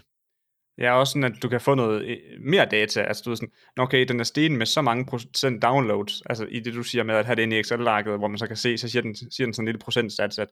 Ja, 0.78 0.98
også 0.98 1.12
sådan, 1.12 1.32
at 1.32 1.42
du 1.42 1.48
kan 1.48 1.60
få 1.60 1.74
noget 1.74 2.04
øh, 2.04 2.18
mere 2.40 2.66
data. 2.66 3.02
Altså, 3.02 3.22
du 3.24 3.30
er 3.30 3.34
sådan, 3.34 3.52
okay, 3.78 4.04
den 4.04 4.20
er 4.20 4.24
stigen 4.24 4.56
med 4.56 4.66
så 4.66 4.82
mange 4.82 5.06
procent 5.06 5.62
downloads. 5.62 6.22
Altså, 6.22 6.46
i 6.46 6.60
det 6.60 6.74
du 6.74 6.82
siger 6.82 7.04
med 7.04 7.14
at 7.14 7.26
have 7.26 7.36
det 7.36 7.42
inde 7.42 7.56
i 7.56 7.60
Excel-arket, 7.60 8.18
hvor 8.18 8.28
man 8.28 8.38
så 8.38 8.46
kan 8.46 8.56
se, 8.56 8.78
så 8.78 8.88
siger 8.88 9.02
den, 9.02 9.16
siger 9.16 9.46
den 9.46 9.54
sådan 9.54 9.62
en 9.64 9.68
lille 9.68 9.78
procentsats, 9.78 10.38
at 10.38 10.48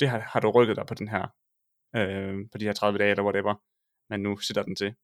det 0.00 0.08
har, 0.08 0.18
har 0.18 0.40
du 0.40 0.50
rykket 0.50 0.76
dig 0.76 0.86
på 0.86 0.94
den 0.94 1.08
her, 1.08 1.26
øh, 1.96 2.34
på 2.52 2.58
de 2.58 2.64
her 2.64 2.72
30 2.72 2.98
dage, 2.98 3.10
eller 3.10 3.24
whatever, 3.24 3.54
man 4.10 4.20
nu 4.20 4.36
sætter 4.36 4.62
den 4.62 4.76
til. 4.76 4.94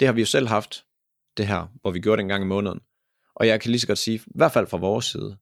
Det 0.00 0.08
har 0.08 0.12
vi 0.12 0.20
jo 0.20 0.26
selv 0.26 0.48
haft, 0.48 0.84
det 1.36 1.46
her, 1.46 1.66
hvor 1.80 1.90
vi 1.90 2.00
gjorde 2.00 2.16
det 2.16 2.22
en 2.22 2.28
gang 2.28 2.44
i 2.44 2.46
måneden. 2.46 2.80
Og 3.34 3.46
jeg 3.46 3.60
kan 3.60 3.70
lige 3.70 3.80
så 3.80 3.86
godt 3.86 3.98
sige, 3.98 4.16
i 4.16 4.22
hvert 4.34 4.52
fald 4.52 4.66
fra 4.66 4.76
vores 4.76 5.04
side, 5.04 5.38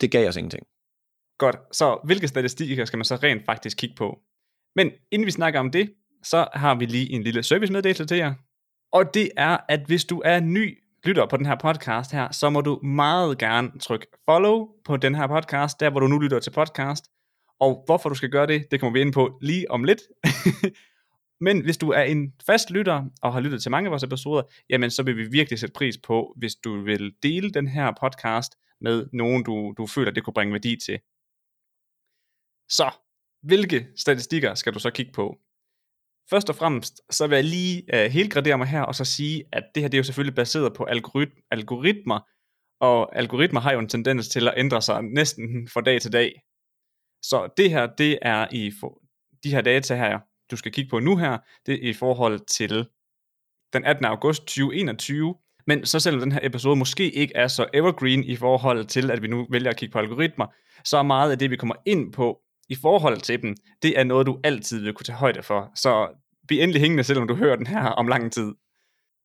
det 0.00 0.10
gav 0.10 0.28
os 0.28 0.36
ingenting. 0.36 0.66
Godt, 1.38 1.56
så 1.76 2.00
hvilke 2.04 2.28
statistikker 2.28 2.84
skal 2.84 2.96
man 2.96 3.04
så 3.04 3.16
rent 3.16 3.44
faktisk 3.44 3.76
kigge 3.76 3.94
på? 3.96 4.20
Men 4.76 4.92
inden 5.10 5.26
vi 5.26 5.30
snakker 5.30 5.60
om 5.60 5.70
det, 5.70 5.94
så 6.22 6.48
har 6.54 6.74
vi 6.74 6.86
lige 6.86 7.10
en 7.10 7.22
lille 7.22 7.42
servicemeddelelse 7.42 8.06
til 8.06 8.16
jer. 8.16 8.34
Og 8.92 9.14
det 9.14 9.30
er, 9.36 9.56
at 9.68 9.80
hvis 9.86 10.04
du 10.04 10.22
er 10.24 10.40
ny 10.40 10.78
lytter 11.04 11.26
på 11.26 11.36
den 11.36 11.46
her 11.46 11.56
podcast 11.62 12.12
her, 12.12 12.32
så 12.32 12.50
må 12.50 12.60
du 12.60 12.80
meget 12.82 13.38
gerne 13.38 13.78
trykke 13.80 14.06
follow 14.24 14.68
på 14.84 14.96
den 14.96 15.14
her 15.14 15.26
podcast, 15.26 15.80
der 15.80 15.90
hvor 15.90 16.00
du 16.00 16.06
nu 16.06 16.18
lytter 16.18 16.38
til 16.40 16.50
podcast. 16.50 17.04
Og 17.60 17.82
hvorfor 17.86 18.08
du 18.08 18.14
skal 18.14 18.30
gøre 18.30 18.46
det, 18.46 18.70
det 18.70 18.80
kommer 18.80 18.92
vi 18.92 19.00
ind 19.00 19.12
på 19.12 19.38
lige 19.42 19.70
om 19.70 19.84
lidt. 19.84 20.00
Men 21.46 21.64
hvis 21.64 21.76
du 21.76 21.90
er 21.90 22.02
en 22.02 22.32
fast 22.46 22.70
lytter 22.70 23.04
og 23.22 23.32
har 23.32 23.40
lyttet 23.40 23.62
til 23.62 23.70
mange 23.70 23.86
af 23.86 23.90
vores 23.90 24.02
episoder, 24.02 24.42
jamen 24.70 24.90
så 24.90 25.02
vil 25.02 25.16
vi 25.16 25.28
virkelig 25.30 25.58
sætte 25.58 25.72
pris 25.72 25.98
på, 25.98 26.34
hvis 26.36 26.54
du 26.54 26.82
vil 26.82 27.12
dele 27.22 27.50
den 27.50 27.68
her 27.68 27.92
podcast 28.00 28.52
med 28.80 29.06
nogen, 29.12 29.44
du, 29.44 29.74
du 29.78 29.86
føler, 29.86 30.10
det 30.10 30.24
kunne 30.24 30.34
bringe 30.34 30.52
værdi 30.52 30.76
til. 30.86 30.98
Så, 32.68 32.90
hvilke 33.42 33.86
statistikker 33.96 34.54
skal 34.54 34.74
du 34.74 34.78
så 34.78 34.90
kigge 34.90 35.12
på? 35.12 35.38
Først 36.30 36.50
og 36.50 36.56
fremmest, 36.56 37.00
så 37.10 37.26
vil 37.26 37.36
jeg 37.36 37.44
lige 37.44 37.82
helt 37.92 38.12
helgradere 38.12 38.58
mig 38.58 38.66
her, 38.66 38.82
og 38.82 38.94
så 38.94 39.04
sige, 39.04 39.44
at 39.52 39.64
det 39.74 39.82
her 39.82 39.88
det 39.88 39.96
er 39.96 39.98
jo 39.98 40.04
selvfølgelig 40.04 40.34
baseret 40.34 40.74
på 40.74 40.84
algorit- 40.84 41.48
algoritmer, 41.50 42.20
og 42.80 43.16
algoritmer 43.16 43.60
har 43.60 43.72
jo 43.72 43.78
en 43.78 43.88
tendens 43.88 44.28
til 44.28 44.48
at 44.48 44.54
ændre 44.56 44.82
sig 44.82 45.02
næsten 45.02 45.68
fra 45.68 45.80
dag 45.80 46.00
til 46.00 46.12
dag. 46.12 46.42
Så 47.22 47.48
det 47.56 47.70
her, 47.70 47.86
det 47.86 48.18
er 48.22 48.46
i 48.52 48.72
for, 48.80 49.02
de 49.44 49.50
her 49.50 49.60
data 49.60 49.96
her, 49.96 50.18
du 50.50 50.56
skal 50.56 50.72
kigge 50.72 50.90
på 50.90 50.98
nu 50.98 51.16
her, 51.16 51.38
det 51.66 51.74
er 51.74 51.90
i 51.90 51.92
forhold 51.92 52.40
til 52.46 52.88
den 53.72 53.84
18. 53.84 54.04
august 54.04 54.42
2021, 54.42 55.34
Men 55.66 55.86
så 55.86 56.00
selvom 56.00 56.20
den 56.20 56.32
her 56.32 56.40
episode 56.42 56.76
måske 56.76 57.10
ikke 57.10 57.36
er 57.36 57.48
så 57.48 57.66
evergreen 57.74 58.24
i 58.24 58.36
forhold 58.36 58.84
til, 58.84 59.10
at 59.10 59.22
vi 59.22 59.28
nu 59.28 59.46
vælger 59.50 59.70
at 59.70 59.76
kigge 59.76 59.92
på 59.92 59.98
algoritmer, 59.98 60.46
så 60.84 60.98
er 60.98 61.02
meget 61.02 61.30
af 61.30 61.38
det, 61.38 61.50
vi 61.50 61.56
kommer 61.56 61.74
ind 61.86 62.12
på 62.12 62.40
i 62.68 62.74
forhold 62.74 63.20
til 63.20 63.42
dem, 63.42 63.56
det 63.82 63.98
er 63.98 64.04
noget, 64.04 64.26
du 64.26 64.38
altid 64.44 64.80
vil 64.80 64.92
kunne 64.92 65.04
tage 65.04 65.16
højde 65.16 65.42
for. 65.42 65.70
Så 65.74 66.08
bliv 66.48 66.62
endelig 66.62 66.80
hængende, 66.80 67.04
selvom 67.04 67.28
du 67.28 67.34
hører 67.34 67.56
den 67.56 67.66
her 67.66 67.84
om 67.84 68.08
lang 68.08 68.32
tid. 68.32 68.54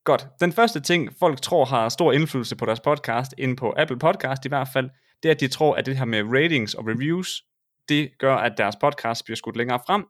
Godt. 0.04 0.28
Den 0.40 0.52
første 0.52 0.80
ting, 0.80 1.14
folk 1.20 1.42
tror 1.42 1.66
har 1.66 1.90
stor 1.90 2.12
indflydelse 2.12 2.56
på 2.56 2.66
deres 2.66 2.80
podcast, 2.80 3.34
ind 3.38 3.58
på 3.58 3.74
Apple 3.78 4.00
Podcast 4.00 4.46
i 4.46 4.50
hvert 4.50 4.68
fald, 4.74 4.90
det 5.24 5.30
er, 5.30 5.34
at 5.34 5.40
de 5.40 5.48
tror, 5.48 5.76
at 5.76 5.86
det 5.86 5.98
her 5.98 6.06
med 6.06 6.24
ratings 6.24 6.74
og 6.74 6.88
reviews, 6.88 7.44
det 7.90 8.12
gør, 8.20 8.36
at 8.36 8.54
deres 8.58 8.76
podcast 8.82 9.26
bliver 9.26 9.36
skudt 9.36 9.58
længere 9.58 9.80
frem. 9.88 10.06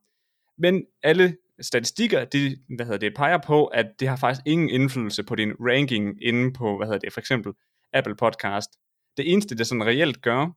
Men 0.57 0.85
alle 1.03 1.37
statistikker, 1.61 2.25
de, 2.25 2.57
hvad 2.75 2.85
hedder 2.85 2.99
det, 2.99 3.15
peger 3.15 3.37
på, 3.47 3.65
at 3.65 3.85
det 3.99 4.07
har 4.07 4.15
faktisk 4.15 4.41
ingen 4.45 4.69
indflydelse 4.69 5.23
på 5.23 5.35
din 5.35 5.51
ranking 5.59 6.17
inde 6.21 6.53
på, 6.53 6.77
hvad 6.77 6.87
hedder 6.87 6.99
det, 6.99 7.13
for 7.13 7.19
eksempel 7.19 7.53
Apple 7.93 8.15
Podcast. 8.15 8.69
Det 9.17 9.31
eneste, 9.31 9.57
det 9.57 9.67
sådan 9.67 9.85
reelt 9.85 10.21
gør, 10.21 10.47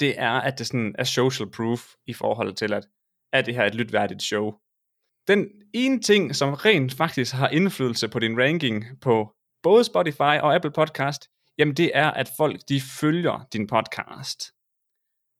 det 0.00 0.20
er, 0.20 0.30
at 0.30 0.58
det 0.58 0.66
sådan 0.66 0.94
er 0.98 1.04
social 1.04 1.50
proof 1.50 1.94
i 2.06 2.12
forhold 2.12 2.54
til, 2.54 2.72
at 2.72 2.86
er 3.32 3.42
det 3.42 3.54
her 3.54 3.64
et 3.64 3.74
lytværdigt 3.74 4.22
show. 4.22 4.52
Den 5.28 5.48
ene 5.74 6.00
ting, 6.00 6.36
som 6.36 6.54
rent 6.54 6.94
faktisk 6.94 7.34
har 7.34 7.48
indflydelse 7.48 8.08
på 8.08 8.18
din 8.18 8.40
ranking 8.40 8.84
på 9.00 9.34
både 9.62 9.84
Spotify 9.84 10.36
og 10.42 10.54
Apple 10.54 10.70
Podcast, 10.70 11.28
jamen 11.58 11.74
det 11.74 11.90
er, 11.94 12.10
at 12.10 12.30
folk 12.36 12.60
de 12.68 12.80
følger 13.00 13.48
din 13.52 13.66
podcast. 13.66 14.42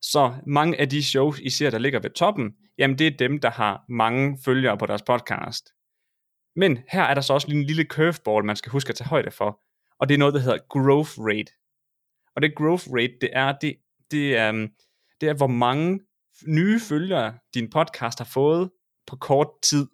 Så 0.02 0.34
mange 0.46 0.80
af 0.80 0.88
de 0.88 1.02
shows, 1.04 1.38
I 1.38 1.50
ser, 1.50 1.70
der 1.70 1.78
ligger 1.78 2.00
ved 2.00 2.10
toppen, 2.10 2.52
jamen 2.78 2.98
det 2.98 3.06
er 3.06 3.16
dem, 3.16 3.40
der 3.40 3.50
har 3.50 3.84
mange 3.88 4.38
følgere 4.44 4.78
på 4.78 4.86
deres 4.86 5.02
podcast. 5.02 5.64
Men 6.56 6.78
her 6.88 7.02
er 7.02 7.14
der 7.14 7.20
så 7.20 7.32
også 7.32 7.50
en 7.50 7.62
lille 7.62 7.84
curveball, 7.84 8.44
man 8.44 8.56
skal 8.56 8.72
huske 8.72 8.90
at 8.90 8.96
tage 8.96 9.08
højde 9.08 9.30
for, 9.30 9.60
og 10.00 10.08
det 10.08 10.14
er 10.14 10.18
noget, 10.18 10.34
der 10.34 10.40
hedder 10.40 10.58
growth 10.68 11.12
rate. 11.18 11.52
Og 12.36 12.42
det 12.42 12.54
growth 12.54 12.84
rate, 12.90 13.14
det 13.20 13.30
er, 13.32 13.58
det, 13.58 13.76
det 14.10 14.36
er, 14.36 14.48
øhm, 14.48 14.68
det 15.20 15.28
er 15.28 15.34
hvor 15.34 15.46
mange 15.46 16.00
nye 16.46 16.80
følgere 16.80 17.38
din 17.54 17.70
podcast 17.70 18.18
har 18.18 18.30
fået 18.34 18.70
på 19.06 19.16
kort 19.16 19.48
tid. 19.62 19.86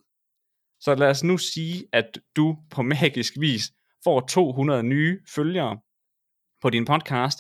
Så 0.81 0.95
lad 0.95 1.11
os 1.11 1.25
nu 1.25 1.39
sige, 1.39 1.85
at 1.93 2.19
du 2.37 2.57
på 2.71 2.83
magisk 2.83 3.33
vis 3.41 3.73
får 4.05 4.21
200 4.21 4.83
nye 4.83 5.21
følgere 5.35 5.79
på 6.61 6.71
din 6.71 6.85
podcast, 6.85 7.39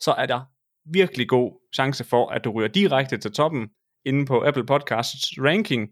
så 0.00 0.14
er 0.18 0.26
der 0.26 0.44
virkelig 0.92 1.28
god 1.28 1.68
chance 1.74 2.04
for, 2.04 2.28
at 2.28 2.44
du 2.44 2.50
ryger 2.50 2.68
direkte 2.68 3.18
til 3.18 3.32
toppen 3.32 3.68
inde 4.04 4.26
på 4.26 4.44
Apple 4.46 4.66
Podcasts 4.66 5.38
ranking, 5.38 5.90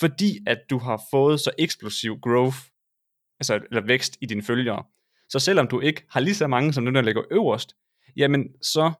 fordi 0.00 0.38
at 0.46 0.58
du 0.70 0.78
har 0.78 1.02
fået 1.10 1.40
så 1.40 1.50
eksplosiv 1.58 2.20
growth, 2.20 2.58
altså 3.40 3.54
eller 3.54 3.86
vækst 3.86 4.18
i 4.20 4.26
dine 4.26 4.42
følgere. 4.42 4.84
Så 5.28 5.38
selvom 5.38 5.68
du 5.68 5.80
ikke 5.80 6.06
har 6.10 6.20
lige 6.20 6.34
så 6.34 6.46
mange 6.46 6.72
som 6.72 6.84
dem, 6.84 6.94
der 6.94 7.02
ligger 7.02 7.22
øverst, 7.30 7.76
jamen 8.16 8.48
så, 8.62 8.92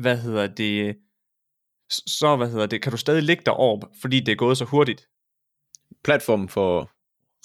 hvad 0.00 0.16
hedder 0.18 0.46
det, 0.46 0.96
så 1.90 2.36
hvad 2.36 2.50
hedder 2.50 2.66
det, 2.66 2.82
kan 2.82 2.92
du 2.92 2.98
stadig 2.98 3.22
ligge 3.22 3.42
deroppe, 3.46 3.86
fordi 4.00 4.20
det 4.20 4.32
er 4.32 4.36
gået 4.36 4.58
så 4.58 4.64
hurtigt. 4.64 5.08
Platformen 6.04 6.48
får 6.48 6.90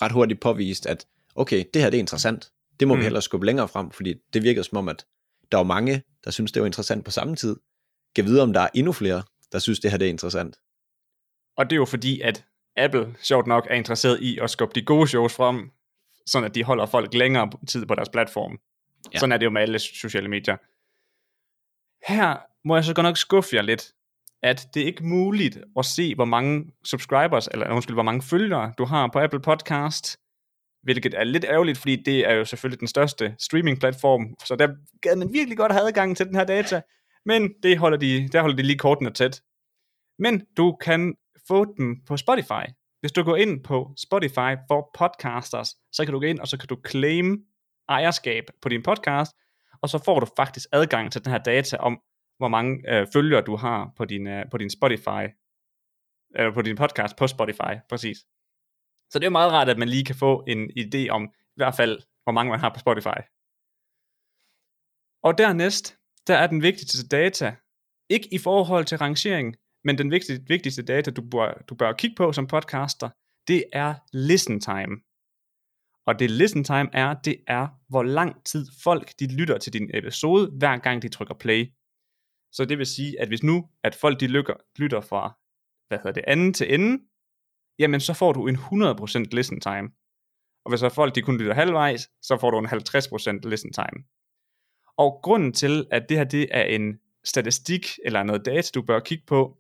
ret 0.02 0.12
hurtigt 0.12 0.40
påvist, 0.40 0.86
at 0.86 1.08
okay, 1.36 1.66
det 1.74 1.82
her 1.82 1.90
det 1.90 1.98
er 1.98 2.02
interessant. 2.02 2.52
Det 2.80 2.88
må 2.88 2.94
mm. 2.94 3.00
vi 3.00 3.04
hellere 3.04 3.22
skubbe 3.22 3.46
længere 3.46 3.68
frem, 3.68 3.92
fordi 3.92 4.14
det 4.34 4.44
virker 4.44 4.62
som 4.62 4.78
om, 4.78 4.90
at 4.90 5.06
der 5.52 5.58
var 5.58 5.64
mange, 5.64 6.04
der 6.26 6.32
synes 6.32 6.52
det 6.52 6.62
var 6.62 6.66
interessant 6.66 7.06
på 7.06 7.12
samme 7.12 7.36
tid. 7.36 7.56
Kan 8.16 8.26
vide, 8.26 8.42
om 8.42 8.54
der 8.54 8.62
er 8.62 8.70
endnu 8.74 8.92
flere, 8.94 9.24
der 9.52 9.60
synes 9.60 9.80
det 9.80 9.92
her 9.92 9.98
det 9.98 10.06
er 10.06 10.10
interessant. 10.10 10.56
Og 11.58 11.66
det 11.66 11.72
er 11.72 11.78
jo 11.78 11.86
fordi, 11.86 12.22
at 12.22 12.46
Apple, 12.76 13.16
sjovt 13.22 13.48
nok, 13.48 13.68
er 13.70 13.76
interesseret 13.76 14.22
i 14.22 14.40
at 14.40 14.50
skubbe 14.50 14.76
de 14.76 14.86
gode 14.86 15.08
shows 15.08 15.34
frem, 15.34 15.72
sådan 16.26 16.50
at 16.50 16.56
de 16.56 16.64
holder 16.64 16.86
folk 16.86 17.14
længere 17.14 17.52
tid 17.68 17.86
på 17.86 17.96
deres 17.96 18.10
platform. 18.10 18.60
Ja. 19.14 19.20
Sådan 19.20 19.32
er 19.32 19.38
det 19.38 19.46
jo 19.46 19.50
med 19.50 19.62
alle 19.62 19.80
sociale 19.80 20.28
medier. 20.28 20.58
Her 22.08 22.38
må 22.68 22.76
jeg 22.76 22.84
så 22.84 22.94
godt 22.94 23.04
nok 23.04 23.18
skuffe 23.18 23.56
jer 23.56 23.62
lidt, 23.62 23.94
at 24.44 24.68
det 24.74 24.82
er 24.82 24.86
ikke 24.86 25.06
muligt 25.06 25.58
at 25.78 25.86
se, 25.86 26.16
hvor 26.16 26.26
mange 26.26 26.72
subscribers, 26.86 27.48
eller 27.48 27.74
undskyld, 27.74 27.96
hvor 27.96 28.04
mange 28.04 28.22
følgere 28.22 28.74
du 28.78 28.86
har 28.86 29.10
på 29.14 29.20
Apple 29.20 29.40
Podcast, 29.40 30.18
hvilket 30.84 31.14
er 31.14 31.24
lidt 31.24 31.44
ærgerligt, 31.44 31.78
fordi 31.78 31.96
det 31.96 32.30
er 32.30 32.34
jo 32.34 32.46
selvfølgelig 32.46 32.80
den 32.80 32.88
største 32.88 33.36
streaming-platform, 33.40 34.36
så 34.46 34.56
der 34.56 34.68
gad 35.02 35.16
man 35.16 35.34
virkelig 35.34 35.58
godt 35.58 35.72
have 35.72 35.88
adgang 35.88 36.18
til 36.18 36.26
den 36.26 36.36
her 36.36 36.44
data, 36.44 36.82
men 37.26 37.54
det 37.64 37.78
holder 37.78 37.98
de, 37.98 38.30
der 38.32 38.42
holder 38.42 38.56
de 38.56 38.64
lige 38.64 38.78
kortene 38.78 39.12
tæt. 39.12 39.42
Men 40.20 40.46
du 40.58 40.78
kan 40.82 41.16
få 41.48 41.66
den 41.66 42.06
på 42.06 42.18
Spotify. 42.18 42.66
Hvis 43.00 43.12
du 43.12 43.24
går 43.24 43.36
ind 43.36 43.64
på 43.64 43.94
Spotify 43.98 44.52
for 44.68 44.90
podcasters, 44.94 45.76
så 45.92 46.06
kan 46.06 46.14
du 46.14 46.20
gå 46.20 46.26
ind, 46.26 46.40
og 46.40 46.48
så 46.48 46.58
kan 46.58 46.68
du 46.68 46.78
claim 46.88 47.38
ejerskab 47.90 48.44
på 48.62 48.70
din 48.70 48.84
podcast, 48.84 49.32
og 49.82 49.90
så 49.90 50.04
får 50.06 50.20
du 50.20 50.28
faktisk 50.36 50.68
adgang 50.72 51.12
til 51.12 51.24
den 51.26 51.32
her 51.32 51.40
data 51.40 51.78
om, 51.78 52.02
hvor 52.38 52.48
mange 52.48 52.72
øh, 52.92 53.08
følgere 53.14 53.42
du 53.42 53.56
har 53.56 53.94
på 53.98 54.06
din, 54.06 54.28
øh, 54.28 54.46
på 54.52 54.58
din 54.58 54.70
Spotify, 54.70 55.24
eller 56.36 56.54
på 56.54 56.62
din 56.62 56.76
podcast 56.76 57.16
på 57.18 57.28
Spotify, 57.28 57.74
præcis. 57.90 58.18
Så 59.12 59.20
det 59.20 59.26
er 59.26 59.30
meget 59.30 59.52
rart, 59.52 59.70
at 59.70 59.78
man 59.78 59.90
lige 59.90 60.06
kan 60.06 60.16
få 60.16 60.44
en 60.48 60.72
idé 60.84 61.10
om, 61.10 61.24
i 61.26 61.58
hvert 61.60 61.76
fald, 61.76 62.02
hvor 62.24 62.32
mange 62.32 62.50
man 62.50 62.60
har 62.60 62.74
på 62.74 62.80
Spotify. 62.80 63.20
Og 65.24 65.38
dernæst, 65.38 65.98
der 66.28 66.36
er 66.38 66.48
den 66.48 66.62
vigtigste 66.62 67.08
data, 67.08 67.56
ikke 68.10 68.34
i 68.34 68.38
forhold 68.38 68.86
til 68.86 68.98
rangering, 68.98 69.56
men 69.84 69.98
den 69.98 70.12
vigtigste, 70.12 70.46
vigtigste 70.48 70.84
data, 70.86 71.12
du 71.12 71.22
bør, 71.32 71.64
du 71.70 71.76
bør 71.76 71.94
kigge 71.94 72.16
på 72.16 72.32
som 72.32 72.48
podcaster, 72.48 73.10
det 73.48 73.64
er 73.74 73.96
listen 74.14 74.62
time. 74.62 75.07
Og 76.08 76.20
det 76.20 76.32
listen 76.32 76.64
time 76.64 76.90
er, 76.94 77.14
det 77.14 77.36
er, 77.48 77.68
hvor 77.90 78.04
lang 78.04 78.46
tid 78.46 78.66
folk 78.84 79.12
de 79.20 79.38
lytter 79.38 79.58
til 79.58 79.74
din 79.74 79.90
episode, 79.94 80.52
hver 80.58 80.78
gang 80.78 81.02
de 81.02 81.10
trykker 81.10 81.36
play. 81.36 81.66
Så 82.52 82.66
det 82.66 82.78
vil 82.78 82.86
sige, 82.86 83.22
at 83.22 83.28
hvis 83.28 83.44
nu, 83.44 83.70
at 83.84 83.96
folk 83.96 84.20
de 84.20 84.28
lytter, 84.28 84.54
lytter 84.78 85.02
fra, 85.02 85.38
hvad 85.88 85.98
hedder 85.98 86.12
det, 86.12 86.24
anden 86.28 86.54
til 86.54 86.74
ende, 86.74 87.04
jamen 87.80 88.00
så 88.00 88.14
får 88.14 88.34
du 88.34 88.48
en 88.48 88.56
100% 88.56 89.24
listen 89.32 89.62
time. 89.62 89.90
Og 90.66 90.72
hvis 90.72 90.80
så 90.80 90.90
folk 90.90 91.16
de 91.16 91.22
kun 91.22 91.38
lytter 91.38 91.54
halvvejs, 91.54 92.10
så 92.22 92.38
får 92.38 92.52
du 92.52 92.60
en 92.60 92.66
50% 92.66 93.50
listen 93.50 93.74
time. 93.74 94.04
Og 94.98 95.20
grunden 95.24 95.54
til, 95.54 95.88
at 95.92 96.10
det 96.10 96.18
her 96.18 96.24
det 96.24 96.48
er 96.52 96.64
en 96.64 97.00
statistik 97.24 97.86
eller 98.06 98.24
noget 98.24 98.46
data, 98.46 98.70
du 98.76 98.82
bør 98.82 99.00
kigge 99.00 99.26
på, 99.28 99.58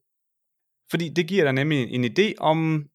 fordi 0.91 1.09
det 1.09 1.27
giver 1.27 1.43
dig 1.43 1.53
nemlig 1.53 1.89
en 1.89 2.05
idé 2.05 2.33
om, 2.37 2.89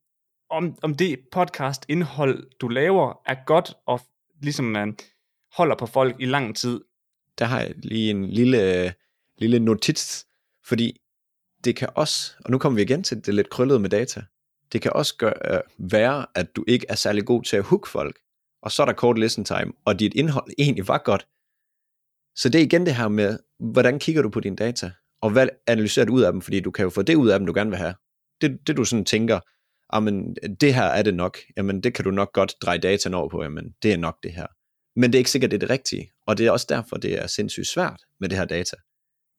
om, 0.52 0.78
om 0.82 0.94
det 0.94 1.18
podcast 1.32 1.84
indhold, 1.88 2.50
du 2.60 2.68
laver, 2.68 3.20
er 3.26 3.36
godt 3.46 3.74
og 3.86 4.00
ligesom 4.40 4.64
man 4.64 4.96
holder 5.56 5.76
på 5.76 5.86
folk 5.86 6.16
i 6.20 6.24
lang 6.24 6.56
tid. 6.56 6.80
Der 7.38 7.44
har 7.44 7.60
jeg 7.60 7.72
lige 7.76 8.10
en 8.10 8.30
lille, 8.30 8.94
lille 9.38 9.58
notits, 9.58 10.26
fordi 10.64 11.00
det 11.64 11.76
kan 11.76 11.88
også, 11.94 12.32
og 12.44 12.50
nu 12.50 12.58
kommer 12.58 12.76
vi 12.76 12.82
igen 12.82 13.02
til 13.02 13.26
det 13.26 13.34
lidt 13.34 13.50
krøllede 13.50 13.80
med 13.80 13.90
data, 13.90 14.22
det 14.72 14.82
kan 14.82 14.92
også 14.92 15.16
gøre, 15.16 15.34
øh, 15.54 15.60
være, 15.78 16.26
at 16.34 16.56
du 16.56 16.64
ikke 16.68 16.86
er 16.88 16.94
særlig 16.94 17.26
god 17.26 17.42
til 17.42 17.56
at 17.56 17.64
hook 17.64 17.86
folk, 17.86 18.18
og 18.62 18.72
så 18.72 18.82
er 18.82 18.86
der 18.86 18.92
kort 18.92 19.18
listen 19.18 19.44
time, 19.44 19.72
og 19.84 19.98
dit 19.98 20.14
indhold 20.14 20.50
egentlig 20.58 20.88
var 20.88 20.98
godt. 20.98 21.26
Så 22.36 22.48
det 22.48 22.58
er 22.58 22.64
igen 22.64 22.86
det 22.86 22.94
her 22.94 23.08
med, 23.08 23.38
hvordan 23.58 23.98
kigger 23.98 24.22
du 24.22 24.28
på 24.28 24.40
dine 24.40 24.56
data, 24.56 24.90
og 25.20 25.30
hvad 25.30 25.48
analyserer 25.66 26.06
du 26.06 26.12
ud 26.12 26.22
af 26.22 26.32
dem, 26.32 26.40
fordi 26.40 26.60
du 26.60 26.70
kan 26.70 26.82
jo 26.82 26.90
få 26.90 27.02
det 27.02 27.14
ud 27.14 27.28
af 27.28 27.38
dem, 27.38 27.46
du 27.46 27.52
gerne 27.54 27.70
vil 27.70 27.78
have. 27.78 27.94
Det, 28.40 28.66
det 28.66 28.76
du 28.76 28.84
sådan 28.84 29.04
tænker, 29.04 29.40
jamen 29.94 30.34
det 30.60 30.74
her 30.74 30.84
er 30.84 31.02
det 31.02 31.14
nok, 31.14 31.38
jamen 31.56 31.82
det 31.82 31.94
kan 31.94 32.04
du 32.04 32.10
nok 32.10 32.32
godt 32.32 32.54
dreje 32.62 32.78
dataen 32.78 33.14
over 33.14 33.28
på, 33.28 33.42
jamen 33.42 33.74
det 33.82 33.92
er 33.92 33.96
nok 33.96 34.18
det 34.22 34.32
her. 34.32 34.46
Men 34.96 35.12
det 35.12 35.14
er 35.14 35.20
ikke 35.20 35.30
sikkert, 35.30 35.50
det 35.50 35.56
er 35.56 35.66
det 35.66 35.70
rigtige, 35.70 36.12
og 36.26 36.38
det 36.38 36.46
er 36.46 36.50
også 36.50 36.66
derfor, 36.68 36.96
det 36.96 37.22
er 37.22 37.26
sindssygt 37.26 37.66
svært 37.66 38.02
med 38.20 38.28
det 38.28 38.38
her 38.38 38.44
data. 38.44 38.76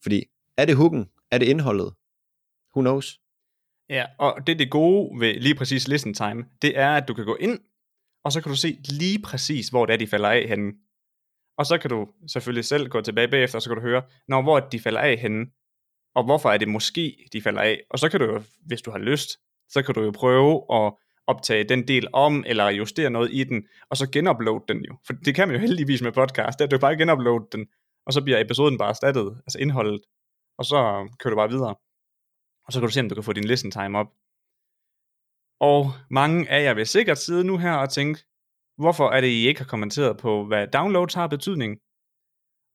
Fordi 0.04 0.24
er 0.58 0.66
det 0.66 0.76
hooken? 0.76 1.06
Er 1.32 1.38
det 1.38 1.46
indholdet? 1.46 1.94
Who 2.76 2.82
knows? 2.82 3.20
Ja, 3.90 4.06
og 4.20 4.48
det 4.48 4.54
er 4.54 4.58
det 4.58 4.72
gode 4.72 5.20
ved 5.20 5.34
lige 5.40 5.56
præcis 5.56 5.88
listen 5.88 6.14
time, 6.14 6.46
det 6.62 6.78
er, 6.78 6.90
at 6.90 7.08
du 7.08 7.14
kan 7.14 7.26
gå 7.26 7.36
ind, 7.36 7.60
og 8.24 8.32
så 8.32 8.42
kan 8.42 8.50
du 8.50 8.56
se 8.56 8.80
lige 8.90 9.22
præcis, 9.22 9.70
hvor 9.70 9.86
det 9.86 9.94
er, 9.94 9.98
de 9.98 10.08
falder 10.08 10.30
af 10.30 10.48
henne. 10.48 10.74
Og 11.58 11.66
så 11.66 11.78
kan 11.78 11.90
du 11.90 12.10
selvfølgelig 12.28 12.66
selv 12.66 12.90
gå 12.90 13.02
tilbage 13.02 13.28
bagefter, 13.28 13.58
og 13.58 13.62
så 13.62 13.70
kan 13.70 13.76
du 13.76 13.82
høre, 13.82 14.02
når 14.28 14.42
hvor 14.42 14.60
de 14.60 14.80
falder 14.80 15.00
af 15.00 15.18
henne, 15.18 15.46
og 16.16 16.24
hvorfor 16.24 16.52
er 16.52 16.58
det 16.58 16.68
måske, 16.68 17.30
de 17.34 17.42
falder 17.42 17.62
af. 17.62 17.82
Og 17.90 18.00
så 18.00 18.10
kan 18.10 18.20
du 18.20 18.42
hvis 18.66 18.82
du 18.82 18.92
har 18.92 19.00
lyst, 19.00 19.40
så 19.70 19.84
kan 19.84 19.96
du 19.96 20.02
jo 20.02 20.12
prøve 20.12 20.64
at 20.70 20.94
optage 21.28 21.64
den 21.64 21.88
del 21.88 22.08
om, 22.14 22.44
eller 22.48 22.70
justere 22.70 23.10
noget 23.10 23.30
i 23.34 23.44
den, 23.44 23.68
og 23.90 23.98
så 23.98 24.10
genuploade 24.12 24.64
den 24.68 24.86
jo. 24.86 24.96
For 25.06 25.14
det 25.14 25.36
kan 25.36 25.48
man 25.48 25.56
jo 25.56 25.62
heldigvis 25.62 26.02
med 26.02 26.12
podcast, 26.12 26.60
det 26.60 26.64
er, 26.64 26.68
at 26.68 26.72
du 26.72 26.78
bare 26.80 26.98
genuploade 26.98 27.48
den, 27.52 27.68
og 28.06 28.14
så 28.14 28.24
bliver 28.24 28.42
episoden 28.42 28.78
bare 28.78 28.90
erstattet, 28.90 29.42
altså 29.46 29.60
indholdet, 29.60 30.02
og 30.58 30.66
så 30.66 31.08
kører 31.20 31.32
du 31.32 31.36
bare 31.36 31.50
videre 31.50 31.76
og 32.66 32.74
så 32.74 32.80
kan 32.80 32.88
du 32.88 32.94
se, 32.94 33.00
om 33.00 33.10
du 33.10 33.16
kan 33.16 33.24
få 33.24 33.34
din 33.34 33.44
listen 33.44 33.72
time 33.72 33.98
op. 33.98 34.08
Og 35.60 35.92
mange 36.10 36.50
af 36.50 36.64
jer 36.64 36.74
vil 36.74 36.88
sikkert 36.88 37.18
sidde 37.18 37.44
nu 37.44 37.58
her 37.58 37.74
og 37.74 37.90
tænke, 37.90 38.20
hvorfor 38.78 39.10
er 39.10 39.22
det, 39.22 39.28
I 39.28 39.48
ikke 39.48 39.62
har 39.62 39.68
kommenteret 39.68 40.18
på, 40.18 40.46
hvad 40.46 40.68
downloads 40.68 41.14
har 41.14 41.28
betydning? 41.28 41.80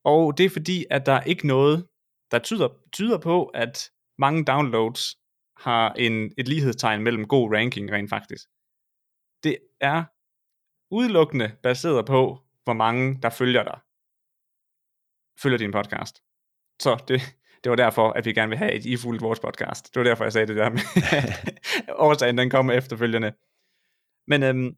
Og 0.04 0.38
det 0.38 0.46
er 0.46 0.50
fordi, 0.50 0.84
at 0.90 1.06
der 1.06 1.12
er 1.12 1.22
ikke 1.22 1.46
noget, 1.46 1.88
der 2.30 2.38
tyder, 2.38 2.68
tyder 2.92 3.18
på, 3.18 3.44
at 3.44 3.90
mange 4.18 4.44
downloads 4.44 5.16
har 5.58 5.92
en, 5.92 6.32
et 6.38 6.48
lighedstegn 6.48 7.02
mellem 7.02 7.28
god 7.28 7.54
ranking 7.54 7.92
rent 7.92 8.10
faktisk. 8.10 8.48
Det 9.44 9.58
er 9.80 10.04
udelukkende 10.90 11.56
baseret 11.62 12.06
på, 12.06 12.38
hvor 12.64 12.72
mange 12.72 13.18
der 13.22 13.30
følger 13.30 13.62
dig, 13.62 13.78
følger 15.42 15.58
din 15.58 15.72
podcast. 15.72 16.22
Så 16.80 17.04
det, 17.08 17.20
det 17.64 17.70
var 17.70 17.76
derfor, 17.76 18.10
at 18.10 18.24
vi 18.24 18.32
gerne 18.32 18.48
vil 18.48 18.58
have 18.58 18.72
et 18.72 18.84
i 18.86 18.96
fuldt 18.96 19.22
vores 19.22 19.40
podcast. 19.40 19.94
Det 19.94 20.00
var 20.00 20.04
derfor, 20.04 20.24
jeg 20.24 20.32
sagde 20.32 20.46
det 20.46 20.56
der 20.56 20.70
med, 20.70 20.80
årsagen 22.06 22.38
den 22.38 22.50
kommer 22.50 22.72
efterfølgende. 22.72 23.32
Men, 24.26 24.42
øhm, 24.42 24.76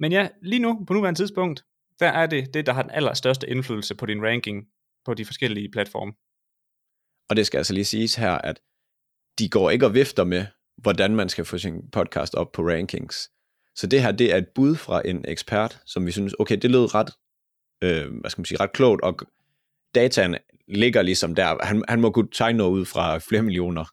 men 0.00 0.12
ja, 0.12 0.28
lige 0.42 0.62
nu, 0.62 0.84
på 0.84 0.92
nuværende 0.92 1.20
tidspunkt, 1.20 1.64
der 2.00 2.08
er 2.08 2.26
det 2.26 2.54
det, 2.54 2.66
der 2.66 2.72
har 2.72 2.82
den 2.82 2.90
allerstørste 2.90 3.48
indflydelse 3.48 3.94
på 3.96 4.06
din 4.06 4.24
ranking 4.26 4.66
på 5.04 5.14
de 5.14 5.24
forskellige 5.24 5.70
platforme. 5.70 6.12
Og 7.30 7.36
det 7.36 7.46
skal 7.46 7.58
altså 7.58 7.74
lige 7.74 7.84
siges 7.84 8.14
her, 8.14 8.32
at 8.32 8.60
de 9.38 9.48
går 9.48 9.70
ikke 9.70 9.86
og 9.86 9.94
vifter 9.94 10.24
med, 10.24 10.46
hvordan 10.76 11.16
man 11.16 11.28
skal 11.28 11.44
få 11.44 11.58
sin 11.58 11.90
podcast 11.92 12.34
op 12.34 12.52
på 12.52 12.62
rankings. 12.62 13.30
Så 13.74 13.86
det 13.86 14.02
her, 14.02 14.12
det 14.12 14.32
er 14.32 14.36
et 14.36 14.48
bud 14.54 14.76
fra 14.76 15.02
en 15.04 15.24
ekspert, 15.28 15.80
som 15.86 16.06
vi 16.06 16.10
synes, 16.10 16.34
okay, 16.38 16.56
det 16.56 16.70
lød 16.70 16.94
ret, 16.94 17.10
øh, 17.84 18.20
hvad 18.20 18.30
skal 18.30 18.40
man 18.40 18.44
sige, 18.44 18.60
ret 18.60 18.72
klogt, 18.72 19.02
og 19.02 19.18
dataen 19.94 20.36
ligger 20.68 21.02
ligesom 21.02 21.34
der. 21.34 21.64
Han, 21.64 21.84
han 21.88 22.00
må 22.00 22.10
kunne 22.10 22.30
tegne 22.32 22.58
noget 22.58 22.70
ud 22.72 22.84
fra 22.84 23.18
flere 23.18 23.42
millioner 23.42 23.84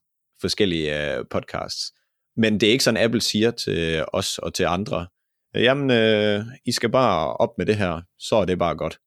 forskellige 0.42 1.18
øh, 1.18 1.26
podcasts. 1.30 1.94
Men 2.38 2.60
det 2.60 2.68
er 2.68 2.72
ikke 2.72 2.84
sådan, 2.84 3.04
Apple 3.04 3.22
siger 3.22 3.52
til 3.52 4.06
os 4.14 4.38
og 4.38 4.54
til 4.54 4.64
andre, 4.64 5.08
øh, 5.56 5.64
jamen, 5.64 5.92
øh, 5.92 6.46
I 6.66 6.72
skal 6.72 6.90
bare 6.90 7.34
op 7.34 7.58
med 7.58 7.66
det 7.66 7.76
her, 7.76 8.02
så 8.20 8.36
er 8.36 8.46
det 8.46 8.60
bare 8.60 8.76
godt. 8.76 9.00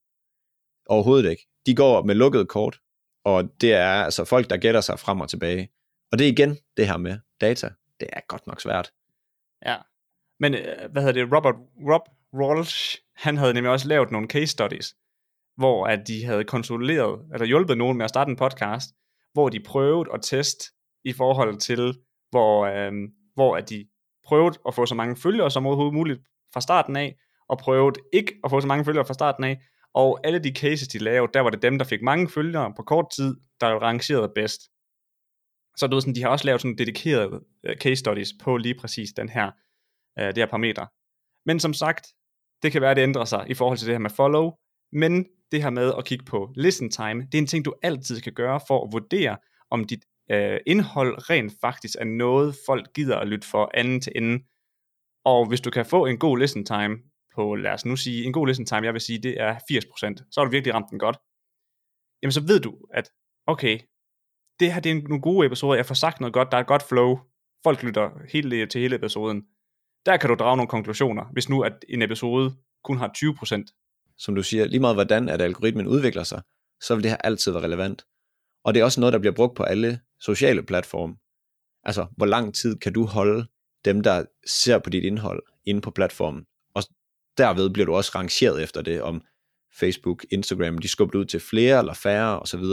Overhovedet 0.86 1.30
ikke. 1.30 1.46
De 1.66 1.74
går 1.74 2.02
med 2.04 2.14
lukket 2.14 2.48
kort, 2.48 2.78
og 3.24 3.44
det 3.60 3.72
er 3.72 3.92
altså 3.92 4.24
folk, 4.24 4.50
der 4.50 4.56
gætter 4.56 4.80
sig 4.80 4.98
frem 4.98 5.20
og 5.20 5.30
tilbage. 5.30 5.68
Og 6.12 6.18
det 6.18 6.28
er 6.28 6.32
igen 6.32 6.58
det 6.76 6.86
her 6.86 6.96
med 6.96 7.18
data. 7.40 7.68
Det 8.00 8.08
er 8.12 8.20
godt 8.28 8.46
nok 8.46 8.60
svært. 8.60 8.92
Ja. 9.66 9.76
Men 10.40 10.54
øh, 10.54 10.90
hvad 10.92 11.02
hedder 11.02 11.24
det? 11.24 11.36
Robert 11.36 11.54
Rob 11.90 12.02
Walsh, 12.34 12.98
han 13.16 13.36
havde 13.36 13.54
nemlig 13.54 13.72
også 13.72 13.88
lavet 13.88 14.10
nogle 14.10 14.28
case 14.28 14.46
studies, 14.46 14.94
hvor 15.56 15.86
at 15.86 16.08
de 16.08 16.24
havde 16.24 16.44
konsolideret, 16.44 17.20
eller 17.32 17.46
hjulpet 17.46 17.78
nogen 17.78 17.96
med 17.96 18.04
at 18.04 18.08
starte 18.08 18.30
en 18.30 18.36
podcast, 18.36 18.90
hvor 19.32 19.48
de 19.48 19.60
prøvede 19.60 20.10
at 20.14 20.20
teste 20.22 20.64
i 21.04 21.12
forhold 21.12 21.56
til, 21.56 21.98
hvor, 22.30 22.66
øh, 22.66 22.92
hvor 23.34 23.56
at 23.56 23.70
de 23.70 23.86
prøvede 24.26 24.58
at 24.66 24.74
få 24.74 24.86
så 24.86 24.94
mange 24.94 25.16
følgere 25.16 25.50
som 25.50 25.66
overhovedet 25.66 25.94
muligt 25.94 26.20
fra 26.52 26.60
starten 26.60 26.96
af, 26.96 27.16
og 27.48 27.58
prøvede 27.58 28.00
ikke 28.12 28.34
at 28.44 28.50
få 28.50 28.60
så 28.60 28.66
mange 28.66 28.84
følgere 28.84 29.04
fra 29.04 29.14
starten 29.14 29.44
af, 29.44 29.60
og 29.94 30.20
alle 30.24 30.38
de 30.38 30.52
cases, 30.56 30.88
de 30.88 30.98
lavede, 30.98 31.32
der 31.34 31.40
var 31.40 31.50
det 31.50 31.62
dem, 31.62 31.78
der 31.78 31.84
fik 31.84 32.02
mange 32.02 32.28
følgere 32.28 32.72
på 32.76 32.82
kort 32.82 33.10
tid, 33.10 33.36
der 33.60 33.66
rangerede 33.66 34.32
bedst. 34.34 34.71
Så 35.76 35.86
du 35.86 35.94
ved, 35.96 36.00
sådan, 36.00 36.14
de 36.14 36.22
har 36.22 36.28
også 36.28 36.44
lavet 36.44 36.60
sådan 36.60 36.78
dedikerede 36.78 37.44
øh, 37.64 37.76
case 37.76 37.96
studies 37.96 38.32
på 38.40 38.56
lige 38.56 38.74
præcis 38.74 39.12
den 39.12 39.28
her, 39.28 39.50
øh, 40.18 40.26
det 40.26 40.38
her 40.38 40.46
parameter. 40.46 40.86
Men 41.48 41.60
som 41.60 41.74
sagt, 41.74 42.06
det 42.62 42.72
kan 42.72 42.82
være, 42.82 42.90
at 42.90 42.96
det 42.96 43.02
ændrer 43.02 43.24
sig 43.24 43.44
i 43.48 43.54
forhold 43.54 43.78
til 43.78 43.86
det 43.86 43.94
her 43.94 44.00
med 44.00 44.10
follow, 44.10 44.50
men 44.92 45.26
det 45.52 45.62
her 45.62 45.70
med 45.70 45.92
at 45.98 46.04
kigge 46.04 46.24
på 46.24 46.52
listen 46.56 46.90
time, 46.90 47.22
det 47.22 47.34
er 47.34 47.42
en 47.42 47.46
ting, 47.46 47.64
du 47.64 47.74
altid 47.82 48.20
kan 48.20 48.32
gøre 48.32 48.60
for 48.68 48.84
at 48.84 48.92
vurdere, 48.92 49.36
om 49.70 49.84
dit 49.84 50.04
øh, 50.30 50.60
indhold 50.66 51.30
rent 51.30 51.52
faktisk 51.60 51.96
er 52.00 52.04
noget, 52.04 52.56
folk 52.66 52.92
gider 52.94 53.18
at 53.18 53.28
lytte 53.28 53.48
for 53.48 53.70
anden 53.74 54.00
til 54.00 54.12
anden. 54.16 54.44
Og 55.24 55.48
hvis 55.48 55.60
du 55.60 55.70
kan 55.70 55.86
få 55.86 56.06
en 56.06 56.18
god 56.18 56.38
listen 56.38 56.64
time 56.64 56.98
på, 57.34 57.54
lad 57.54 57.72
os 57.72 57.84
nu 57.84 57.96
sige, 57.96 58.24
en 58.24 58.32
god 58.32 58.46
listen 58.46 58.66
time, 58.66 58.86
jeg 58.86 58.92
vil 58.92 59.00
sige, 59.00 59.18
det 59.18 59.40
er 59.40 59.54
80%, 59.54 59.58
så 60.30 60.40
har 60.40 60.44
du 60.44 60.50
virkelig 60.50 60.74
ramt 60.74 60.90
den 60.90 60.98
godt. 60.98 61.16
Jamen 62.22 62.32
så 62.32 62.40
ved 62.46 62.60
du, 62.60 62.78
at 62.90 63.10
okay, 63.46 63.78
det 64.62 64.72
her 64.72 64.80
det 64.80 64.92
er 64.92 64.94
nogle 64.94 65.20
gode 65.20 65.46
episoder, 65.46 65.74
jeg 65.74 65.86
får 65.86 65.94
sagt 65.94 66.20
noget 66.20 66.34
godt, 66.34 66.48
der 66.50 66.56
er 66.56 66.60
et 66.60 66.66
godt 66.66 66.82
flow, 66.88 67.18
folk 67.64 67.82
lytter 67.82 68.10
helt 68.32 68.52
øh, 68.52 68.68
til 68.68 68.80
hele 68.80 68.96
episoden. 68.96 69.42
Der 70.06 70.16
kan 70.16 70.30
du 70.30 70.34
drage 70.34 70.56
nogle 70.56 70.68
konklusioner, 70.68 71.24
hvis 71.32 71.48
nu 71.48 71.62
at 71.62 71.72
en 71.88 72.02
episode 72.02 72.54
kun 72.84 72.98
har 72.98 73.10
20%. 73.18 74.14
Som 74.18 74.34
du 74.34 74.42
siger, 74.42 74.64
lige 74.64 74.80
meget 74.80 74.96
hvordan 74.96 75.28
at 75.28 75.42
algoritmen 75.42 75.86
udvikler 75.86 76.22
sig, 76.22 76.42
så 76.80 76.94
vil 76.94 77.02
det 77.02 77.10
her 77.10 77.18
altid 77.18 77.52
være 77.52 77.62
relevant. 77.62 78.06
Og 78.64 78.74
det 78.74 78.80
er 78.80 78.84
også 78.84 79.00
noget, 79.00 79.12
der 79.12 79.18
bliver 79.18 79.34
brugt 79.34 79.56
på 79.56 79.62
alle 79.62 80.00
sociale 80.20 80.62
platforme. 80.62 81.14
Altså, 81.84 82.06
hvor 82.16 82.26
lang 82.26 82.54
tid 82.54 82.78
kan 82.78 82.92
du 82.92 83.06
holde 83.06 83.46
dem, 83.84 84.00
der 84.00 84.24
ser 84.46 84.78
på 84.78 84.90
dit 84.90 85.04
indhold 85.04 85.42
inde 85.64 85.80
på 85.80 85.90
platformen? 85.90 86.44
Og 86.74 86.82
derved 87.38 87.70
bliver 87.70 87.86
du 87.86 87.94
også 87.94 88.12
rangeret 88.14 88.62
efter 88.62 88.82
det, 88.82 89.02
om 89.02 89.22
Facebook, 89.78 90.24
Instagram, 90.30 90.78
de 90.78 90.88
skubber 90.88 91.18
ud 91.18 91.24
til 91.24 91.40
flere 91.40 91.78
eller 91.78 91.94
færre 91.94 92.40
osv. 92.40 92.64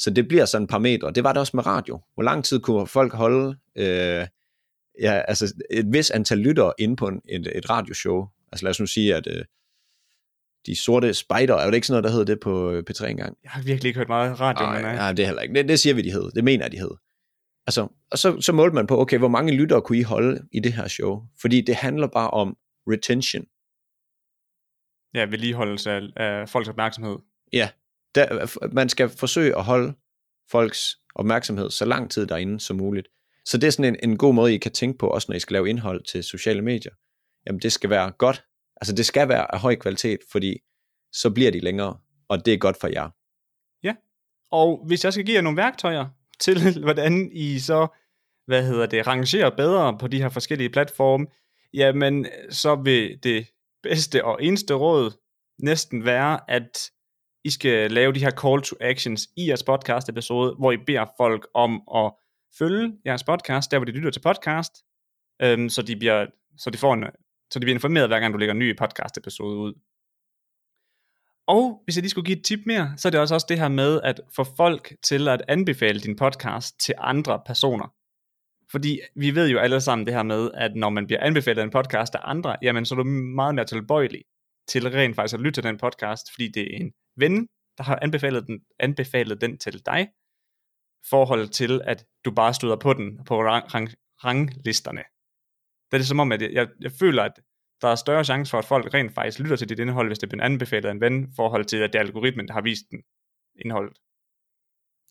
Så 0.00 0.10
det 0.10 0.28
bliver 0.28 0.44
sådan 0.44 0.62
et 0.62 0.70
par 0.70 0.78
meter. 0.78 1.10
Det 1.10 1.24
var 1.24 1.32
det 1.32 1.40
også 1.40 1.56
med 1.56 1.66
radio. 1.66 2.00
Hvor 2.14 2.22
lang 2.22 2.44
tid 2.44 2.60
kunne 2.60 2.86
folk 2.86 3.12
holde 3.12 3.56
øh, 3.76 4.26
ja, 5.00 5.22
altså 5.28 5.54
et 5.70 5.92
vis 5.92 6.10
antal 6.10 6.38
lyttere 6.38 6.72
inde 6.78 6.96
på 6.96 7.08
en, 7.08 7.22
et, 7.28 7.56
et 7.56 7.70
radioshow? 7.70 8.26
Altså 8.52 8.64
lad 8.64 8.70
os 8.70 8.80
nu 8.80 8.86
sige, 8.86 9.14
at 9.14 9.26
øh, 9.26 9.44
de 10.66 10.76
sorte 10.76 11.14
spider, 11.14 11.54
er 11.54 11.66
det 11.66 11.74
ikke 11.74 11.86
sådan 11.86 12.02
noget, 12.02 12.04
der 12.04 12.10
hedder 12.10 12.34
det 12.34 12.40
på 12.40 12.70
øh, 12.70 12.84
P3 12.90 13.06
engang? 13.06 13.36
Jeg 13.42 13.50
har 13.50 13.62
virkelig 13.62 13.88
ikke 13.88 13.98
hørt 13.98 14.08
meget 14.08 14.40
radio, 14.40 14.64
Ej, 14.64 14.74
men 14.74 14.82
nej. 14.82 14.94
nej, 14.94 15.12
det 15.12 15.22
er 15.22 15.26
heller 15.26 15.42
ikke. 15.42 15.54
Det, 15.54 15.68
det 15.68 15.80
siger 15.80 15.94
vi, 15.94 16.02
de 16.02 16.12
hed. 16.12 16.30
Det 16.30 16.44
mener 16.44 16.64
jeg, 16.64 16.72
de 16.72 16.78
hed. 16.78 16.90
Altså, 17.66 17.88
og 18.10 18.18
så, 18.18 18.40
så 18.40 18.52
målte 18.52 18.74
man 18.74 18.86
på, 18.86 19.00
okay, 19.00 19.18
hvor 19.18 19.28
mange 19.28 19.52
lyttere 19.52 19.82
kunne 19.82 19.98
I 19.98 20.02
holde 20.02 20.42
i 20.52 20.60
det 20.60 20.72
her 20.72 20.88
show? 20.88 21.22
Fordi 21.40 21.60
det 21.60 21.74
handler 21.74 22.06
bare 22.06 22.30
om 22.30 22.56
retention. 22.86 23.44
Ja, 25.14 25.24
vedligeholdelse 25.24 25.90
af, 25.90 26.00
af 26.16 26.48
folks 26.48 26.68
opmærksomhed. 26.68 27.16
Ja, 27.52 27.68
der, 28.14 28.58
man 28.72 28.88
skal 28.88 29.08
forsøge 29.08 29.56
at 29.56 29.64
holde 29.64 29.94
folks 30.50 30.96
opmærksomhed 31.14 31.70
så 31.70 31.84
lang 31.84 32.10
tid 32.10 32.26
derinde 32.26 32.60
som 32.60 32.76
muligt. 32.76 33.08
Så 33.44 33.58
det 33.58 33.66
er 33.66 33.70
sådan 33.70 33.94
en, 33.94 34.10
en 34.10 34.16
god 34.18 34.34
måde, 34.34 34.54
I 34.54 34.58
kan 34.58 34.72
tænke 34.72 34.98
på, 34.98 35.06
også 35.06 35.26
når 35.28 35.36
I 35.36 35.40
skal 35.40 35.54
lave 35.54 35.68
indhold 35.68 36.04
til 36.04 36.24
sociale 36.24 36.62
medier. 36.62 36.92
Jamen 37.46 37.60
det 37.60 37.72
skal 37.72 37.90
være 37.90 38.12
godt, 38.18 38.44
altså 38.80 38.94
det 38.94 39.06
skal 39.06 39.28
være 39.28 39.54
af 39.54 39.60
høj 39.60 39.76
kvalitet, 39.76 40.18
fordi 40.32 40.58
så 41.12 41.30
bliver 41.30 41.50
de 41.50 41.60
længere, 41.60 41.96
og 42.28 42.46
det 42.46 42.54
er 42.54 42.58
godt 42.58 42.76
for 42.80 42.88
jer. 42.88 43.08
Ja, 43.82 43.94
og 44.50 44.84
hvis 44.86 45.04
jeg 45.04 45.12
skal 45.12 45.26
give 45.26 45.34
jer 45.34 45.42
nogle 45.42 45.56
værktøjer 45.56 46.06
til, 46.40 46.58
hvordan 46.84 47.30
I 47.32 47.58
så, 47.58 47.86
hvad 48.46 48.66
hedder 48.66 48.86
det, 48.86 49.06
rangerer 49.06 49.50
bedre 49.56 49.98
på 49.98 50.08
de 50.08 50.18
her 50.18 50.28
forskellige 50.28 50.70
platforme, 50.70 51.26
jamen 51.74 52.26
så 52.50 52.74
vil 52.74 53.18
det 53.22 53.46
bedste 53.82 54.24
og 54.24 54.44
eneste 54.44 54.74
råd 54.74 55.10
næsten 55.58 56.04
være, 56.04 56.50
at 56.50 56.90
i 57.44 57.50
skal 57.50 57.90
lave 57.90 58.12
de 58.12 58.20
her 58.20 58.30
call 58.30 58.62
to 58.62 58.76
actions 58.80 59.28
i 59.36 59.48
jeres 59.48 59.62
podcast 59.62 60.08
episode, 60.08 60.54
hvor 60.58 60.72
I 60.72 60.76
beder 60.76 61.06
folk 61.16 61.48
om 61.54 61.82
at 61.94 62.12
følge 62.58 62.92
jeres 63.06 63.24
podcast, 63.24 63.70
der 63.70 63.78
hvor 63.78 63.84
de 63.84 63.92
lytter 63.92 64.10
til 64.10 64.20
podcast, 64.20 64.72
øhm, 65.42 65.68
så, 65.68 65.82
de 65.82 65.96
bliver, 65.96 66.26
så, 66.58 66.70
de 66.70 66.78
får 66.78 66.94
en, 66.94 67.04
så 67.50 67.58
de 67.58 67.64
bliver 67.64 67.74
informeret, 67.74 68.08
hver 68.08 68.20
gang 68.20 68.34
du 68.34 68.38
lægger 68.38 68.52
en 68.52 68.58
ny 68.58 68.76
podcast 68.78 69.18
episode 69.18 69.56
ud. 69.56 69.74
Og 71.46 71.82
hvis 71.84 71.96
jeg 71.96 72.02
lige 72.02 72.10
skulle 72.10 72.26
give 72.26 72.38
et 72.38 72.44
tip 72.44 72.60
mere, 72.66 72.94
så 72.96 73.08
er 73.08 73.10
det 73.10 73.20
også, 73.20 73.34
også 73.34 73.46
det 73.48 73.58
her 73.58 73.68
med 73.68 74.00
at 74.04 74.20
få 74.36 74.44
folk 74.56 74.94
til 75.02 75.28
at 75.28 75.42
anbefale 75.48 76.00
din 76.00 76.16
podcast 76.16 76.80
til 76.80 76.94
andre 76.98 77.40
personer. 77.46 77.94
Fordi 78.70 79.00
vi 79.14 79.34
ved 79.34 79.48
jo 79.48 79.58
alle 79.58 79.80
sammen 79.80 80.06
det 80.06 80.14
her 80.14 80.22
med, 80.22 80.50
at 80.54 80.76
når 80.76 80.90
man 80.90 81.06
bliver 81.06 81.20
anbefalet 81.20 81.62
en 81.62 81.70
podcast 81.70 82.14
af 82.14 82.20
andre, 82.22 82.56
jamen 82.62 82.84
så 82.84 82.94
er 82.94 82.96
du 82.96 83.04
meget 83.04 83.54
mere 83.54 83.64
tilbøjelig 83.64 84.22
til 84.68 84.90
rent 84.90 85.16
faktisk 85.16 85.34
at 85.34 85.40
lytte 85.40 85.56
til 85.56 85.64
den 85.64 85.78
podcast, 85.78 86.32
fordi 86.32 86.48
det 86.48 86.62
er 86.62 86.76
en 86.80 86.92
ven, 87.20 87.48
der 87.78 87.84
har 87.84 87.98
anbefalet 88.02 88.46
den, 88.46 88.60
anbefalet 88.78 89.40
den 89.40 89.58
til 89.58 89.86
dig, 89.86 90.08
forhold 91.10 91.48
til, 91.48 91.80
at 91.84 92.06
du 92.24 92.30
bare 92.30 92.54
støder 92.54 92.76
på 92.76 92.92
den 92.92 93.24
på 93.24 93.42
rang, 93.42 93.74
rang, 93.74 93.88
ranglisterne. 94.24 95.04
Det 95.90 95.96
er 95.96 95.98
det 95.98 96.06
som 96.06 96.20
om, 96.20 96.32
at 96.32 96.42
jeg, 96.42 96.68
jeg 96.80 96.92
føler, 96.92 97.22
at 97.22 97.40
der 97.82 97.88
er 97.88 97.94
større 97.94 98.24
chance 98.24 98.50
for, 98.50 98.58
at 98.58 98.64
folk 98.64 98.94
rent 98.94 99.14
faktisk 99.14 99.38
lytter 99.38 99.56
til 99.56 99.68
dit 99.68 99.78
indhold, 99.78 100.08
hvis 100.08 100.18
det 100.18 100.28
bliver 100.28 100.44
anbefalet 100.44 100.88
af 100.88 100.90
en 100.92 101.00
ven, 101.00 101.32
forhold 101.36 101.64
til, 101.64 101.76
at 101.76 101.92
det 101.92 101.98
er 101.98 102.02
algoritmen, 102.02 102.48
der 102.48 102.54
har 102.54 102.60
vist 102.60 102.84
den 102.90 103.02
indholdet. 103.64 103.96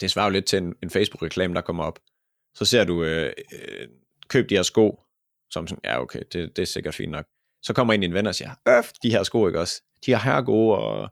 Det 0.02 0.12
svarer 0.12 0.26
jo 0.26 0.32
lidt 0.32 0.46
til 0.46 0.58
en, 0.58 0.76
en 0.84 0.90
Facebook-reklame, 0.90 1.54
der 1.54 1.62
kommer 1.62 1.84
op. 1.84 2.00
Så 2.54 2.66
ser 2.66 2.84
du, 2.84 3.04
øh, 3.04 3.34
øh, 3.54 3.88
køb 4.28 4.50
de 4.50 4.56
her 4.56 4.64
sko, 4.64 5.04
som 5.52 5.68
sådan, 5.68 5.82
ja 5.84 6.02
okay, 6.02 6.20
det, 6.34 6.56
det 6.56 6.60
er 6.62 6.66
sikkert 6.66 6.96
fint 6.96 7.12
nok. 7.12 7.26
Så 7.64 7.74
kommer 7.74 7.94
en 7.94 8.02
din 8.02 8.14
ven 8.14 8.28
og 8.28 8.36
siger, 8.36 8.52
øf, 8.68 8.92
de 9.04 9.12
her 9.12 9.24
sko 9.24 9.48
ikke 9.48 9.60
også? 9.60 9.84
De 10.06 10.14
er 10.14 10.18
her 10.18 10.42
gode, 10.42 10.78
og 10.78 11.10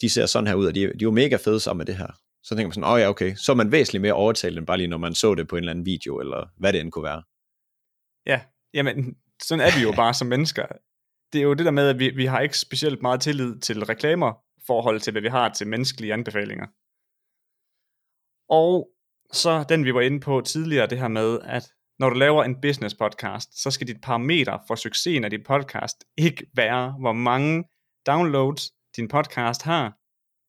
de 0.00 0.10
ser 0.10 0.26
sådan 0.26 0.46
her 0.46 0.54
ud, 0.54 0.66
og 0.66 0.74
de, 0.74 0.80
de 0.80 0.86
er 0.86 0.92
jo 1.02 1.10
mega 1.10 1.36
fede 1.36 1.60
sammen 1.60 1.78
med 1.78 1.86
det 1.86 1.96
her. 1.96 2.12
Så 2.42 2.54
tænker 2.54 2.66
man 2.66 2.72
sådan, 2.72 2.84
åh 2.84 2.90
oh, 2.90 3.00
ja, 3.00 3.08
okay, 3.08 3.34
så 3.34 3.52
er 3.52 3.56
man 3.56 3.72
væsentligt 3.72 4.02
mere 4.02 4.12
overtalt, 4.12 4.58
end 4.58 4.66
bare 4.66 4.76
lige 4.76 4.88
når 4.88 4.98
man 4.98 5.14
så 5.14 5.34
det 5.34 5.48
på 5.48 5.56
en 5.56 5.62
eller 5.62 5.70
anden 5.70 5.86
video, 5.86 6.20
eller 6.20 6.46
hvad 6.56 6.72
det 6.72 6.80
end 6.80 6.92
kunne 6.92 7.04
være. 7.04 7.22
Ja, 8.26 8.40
jamen, 8.74 9.16
sådan 9.42 9.66
er 9.66 9.78
vi 9.78 9.82
jo 9.82 9.92
bare 9.96 10.14
som 10.14 10.26
mennesker. 10.26 10.66
Det 11.32 11.38
er 11.38 11.42
jo 11.42 11.54
det 11.54 11.64
der 11.64 11.70
med, 11.70 11.88
at 11.88 11.98
vi, 11.98 12.10
vi 12.10 12.26
har 12.26 12.40
ikke 12.40 12.58
specielt 12.58 13.02
meget 13.02 13.20
tillid 13.20 13.60
til 13.60 13.84
reklamer, 13.84 14.32
forhold 14.66 15.00
til, 15.00 15.10
hvad 15.10 15.22
vi 15.22 15.28
har 15.28 15.48
til 15.48 15.66
menneskelige 15.66 16.12
anbefalinger. 16.12 16.66
Og 18.48 18.90
så 19.32 19.64
den, 19.68 19.84
vi 19.84 19.94
var 19.94 20.00
inde 20.00 20.20
på 20.20 20.40
tidligere, 20.40 20.86
det 20.86 20.98
her 20.98 21.08
med, 21.08 21.38
at 21.44 21.72
når 21.98 22.10
du 22.10 22.16
laver 22.16 22.44
en 22.44 22.60
business 22.60 22.94
podcast, 22.94 23.62
så 23.62 23.70
skal 23.70 23.86
dit 23.86 24.00
parameter 24.02 24.58
for 24.66 24.74
succesen 24.74 25.24
af 25.24 25.30
dit 25.30 25.44
podcast 25.46 26.04
ikke 26.16 26.46
være, 26.54 26.94
hvor 27.00 27.12
mange 27.12 27.64
downloads 28.06 28.70
din 28.96 29.08
podcast 29.08 29.62
har. 29.62 29.98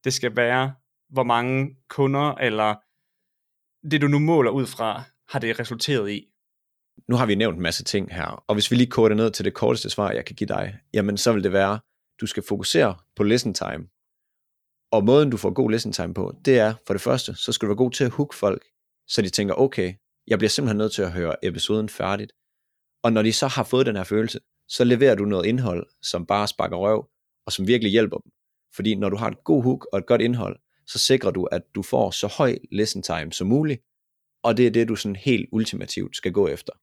Det 0.04 0.14
skal 0.14 0.36
være, 0.36 0.74
hvor 1.10 1.24
mange 1.24 1.76
kunder, 1.90 2.36
eller 2.36 2.76
det 3.92 4.02
du 4.02 4.08
nu 4.08 4.20
måler 4.20 4.52
ud 4.52 4.66
fra, 4.66 5.04
har 5.30 5.40
det 5.40 5.60
resulteret 5.60 6.12
i. 6.12 6.28
Nu 7.10 7.16
har 7.16 7.26
vi 7.26 7.36
nævnt 7.36 7.56
en 7.56 7.64
masse 7.64 7.84
ting 7.84 8.14
her, 8.14 8.44
og 8.48 8.56
hvis 8.56 8.72
vi 8.72 8.76
lige 8.76 8.90
koder 8.90 9.16
ned 9.16 9.32
til 9.32 9.46
det 9.46 9.54
korteste 9.54 9.90
svar, 9.90 10.12
jeg 10.12 10.26
kan 10.26 10.36
give 10.36 10.48
dig, 10.48 10.80
jamen 10.94 11.18
så 11.18 11.34
vil 11.34 11.44
det 11.44 11.54
være, 11.54 11.80
du 12.22 12.28
skal 12.28 12.44
fokusere 12.50 12.98
på 13.16 13.24
listen 13.24 13.54
time. 13.54 13.88
Og 14.92 15.04
måden, 15.04 15.30
du 15.30 15.38
får 15.38 15.54
god 15.54 15.72
listen 15.72 15.92
time 15.92 16.14
på, 16.14 16.34
det 16.46 16.60
er 16.60 16.74
for 16.88 16.94
det 16.94 17.02
første, 17.02 17.36
så 17.36 17.52
skal 17.52 17.66
du 17.66 17.70
være 17.70 17.78
god 17.78 17.92
til 17.92 18.04
at 18.04 18.12
hook 18.12 18.34
folk, 18.34 18.64
så 19.08 19.22
de 19.22 19.30
tænker, 19.30 19.54
okay, 19.56 19.94
jeg 20.28 20.38
bliver 20.38 20.50
simpelthen 20.50 20.78
nødt 20.78 20.94
til 20.94 21.02
at 21.02 21.12
høre 21.12 21.46
episoden 21.46 21.90
færdigt. 21.90 22.32
Og 23.04 23.14
når 23.14 23.22
de 23.22 23.34
så 23.34 23.48
har 23.48 23.64
fået 23.64 23.86
den 23.86 23.96
her 23.96 24.04
følelse, 24.04 24.40
så 24.68 24.84
leverer 24.84 25.16
du 25.16 25.26
noget 25.26 25.46
indhold, 25.46 25.88
som 26.02 26.26
bare 26.26 26.48
sparker 26.48 26.78
røv, 26.78 27.10
og 27.46 27.52
som 27.52 27.68
virkelig 27.68 27.92
hjælper 27.92 28.18
dem. 28.18 28.32
Fordi 28.76 28.96
når 28.96 29.10
du 29.10 29.16
har 29.16 29.28
et 29.28 29.44
god 29.44 29.64
hook 29.64 29.88
og 29.94 30.00
et 30.00 30.06
godt 30.06 30.22
indhold, 30.22 30.60
så 30.88 31.00
sikrer 31.00 31.32
du, 31.32 31.46
at 31.46 31.62
du 31.76 31.82
får 31.82 32.12
så 32.12 32.28
høj 32.38 32.58
listen 32.72 33.04
time 33.04 33.32
som 33.32 33.48
muligt, 33.48 33.82
og 34.44 34.58
det 34.58 34.68
er 34.68 34.72
det, 34.72 34.88
du 34.88 34.96
sådan 34.96 35.16
helt 35.16 35.50
ultimativt 35.52 36.16
skal 36.16 36.32
gå 36.32 36.48
efter. 36.48 36.74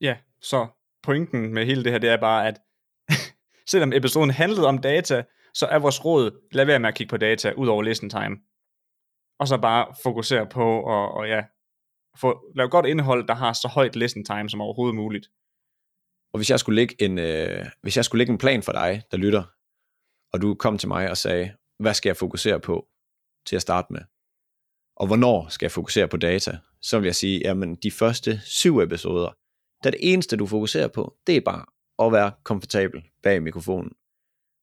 Ja, 0.00 0.16
så 0.40 0.66
pointen 1.02 1.54
med 1.54 1.66
hele 1.66 1.84
det 1.84 1.92
her, 1.92 1.98
det 1.98 2.10
er 2.10 2.20
bare, 2.20 2.48
at 2.48 2.60
selvom 3.70 3.92
episoden 3.92 4.30
handlede 4.30 4.66
om 4.66 4.78
data, 4.78 5.24
så 5.54 5.66
er 5.66 5.78
vores 5.78 6.04
råd, 6.04 6.48
lad 6.52 6.64
være 6.64 6.78
med 6.78 6.88
at 6.88 6.94
kigge 6.94 7.10
på 7.10 7.16
data, 7.16 7.52
ud 7.52 7.68
over 7.68 7.82
listen 7.82 8.10
time. 8.10 8.36
Og 9.38 9.48
så 9.48 9.58
bare 9.58 9.94
fokusere 10.02 10.46
på, 10.46 10.80
og, 10.80 11.14
og 11.14 11.28
ja, 11.28 11.44
få, 12.20 12.52
lave 12.56 12.68
godt 12.68 12.86
indhold, 12.86 13.28
der 13.28 13.34
har 13.34 13.52
så 13.52 13.68
højt 13.68 13.96
listen 13.96 14.24
time 14.24 14.50
som 14.50 14.60
overhovedet 14.60 14.96
muligt. 14.96 15.26
Og 16.32 16.38
hvis 16.38 16.50
jeg 16.50 16.60
skulle 16.60 16.76
lægge 16.76 17.02
en, 17.02 17.18
øh, 17.18 17.66
hvis 17.82 17.96
jeg 17.96 18.04
skulle 18.04 18.18
lægge 18.18 18.32
en 18.32 18.38
plan 18.38 18.62
for 18.62 18.72
dig, 18.72 19.02
der 19.10 19.16
lytter, 19.16 19.42
og 20.32 20.42
du 20.42 20.54
kom 20.54 20.78
til 20.78 20.88
mig 20.88 21.10
og 21.10 21.16
sagde, 21.16 21.52
hvad 21.78 21.94
skal 21.94 22.08
jeg 22.08 22.16
fokusere 22.16 22.60
på 22.60 22.86
til 23.46 23.56
at 23.56 23.62
starte 23.62 23.92
med? 23.92 24.00
Og 24.96 25.06
hvornår 25.06 25.48
skal 25.48 25.66
jeg 25.66 25.72
fokusere 25.72 26.08
på 26.08 26.16
data? 26.16 26.58
Så 26.82 26.98
vil 26.98 27.06
jeg 27.06 27.14
sige, 27.14 27.40
jamen 27.44 27.74
de 27.74 27.90
første 27.90 28.40
syv 28.44 28.78
episoder, 28.78 29.36
der 29.84 29.90
det 29.90 30.12
eneste 30.12 30.36
du 30.36 30.46
fokuserer 30.46 30.88
på, 30.88 31.16
det 31.26 31.36
er 31.36 31.40
bare 31.40 31.64
at 32.06 32.12
være 32.12 32.32
komfortabel 32.44 33.02
bag 33.22 33.42
mikrofonen. 33.42 33.92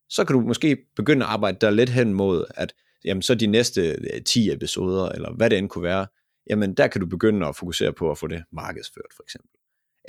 Så 0.10 0.26
kan 0.26 0.34
du 0.34 0.42
måske 0.42 0.78
begynde 0.96 1.26
at 1.26 1.32
arbejde 1.32 1.58
der 1.62 1.70
lidt 1.70 1.90
hen 1.90 2.14
mod, 2.14 2.46
at 2.56 2.74
jamen, 3.06 3.22
så 3.22 3.36
de 3.36 3.48
næste 3.48 3.82
øh, 3.82 4.22
10 4.26 4.52
episoder, 4.52 5.10
eller 5.10 5.34
hvad 5.34 5.50
det 5.50 5.58
end 5.58 5.70
kunne 5.70 5.84
være, 5.84 6.08
jamen 6.50 6.74
der 6.74 6.88
kan 6.88 7.02
du 7.02 7.08
begynde 7.08 7.48
at 7.48 7.56
fokusere 7.56 7.94
på 7.94 8.12
at 8.12 8.18
få 8.18 8.28
det 8.28 8.44
markedsført 8.52 9.14
for 9.16 9.24
eksempel. 9.24 9.52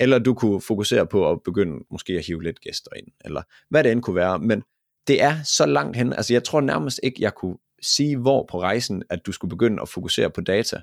Eller 0.01 0.19
du 0.19 0.33
kunne 0.33 0.61
fokusere 0.61 1.07
på 1.07 1.31
at 1.31 1.43
begynde 1.43 1.85
måske 1.91 2.13
at 2.13 2.25
hive 2.25 2.43
lidt 2.43 2.61
gæster 2.61 2.91
ind, 2.95 3.07
eller 3.25 3.41
hvad 3.69 3.83
det 3.83 3.91
end 3.91 4.01
kunne 4.01 4.15
være. 4.15 4.39
Men 4.39 4.63
det 5.07 5.21
er 5.21 5.43
så 5.43 5.65
langt 5.65 5.97
hen, 5.97 6.13
altså 6.13 6.33
jeg 6.33 6.43
tror 6.43 6.61
nærmest 6.61 6.99
ikke, 7.03 7.21
jeg 7.21 7.35
kunne 7.35 7.57
sige, 7.81 8.17
hvor 8.17 8.45
på 8.51 8.61
rejsen, 8.61 9.03
at 9.09 9.25
du 9.25 9.31
skulle 9.31 9.49
begynde 9.49 9.81
at 9.81 9.89
fokusere 9.89 10.29
på 10.29 10.41
data, 10.41 10.81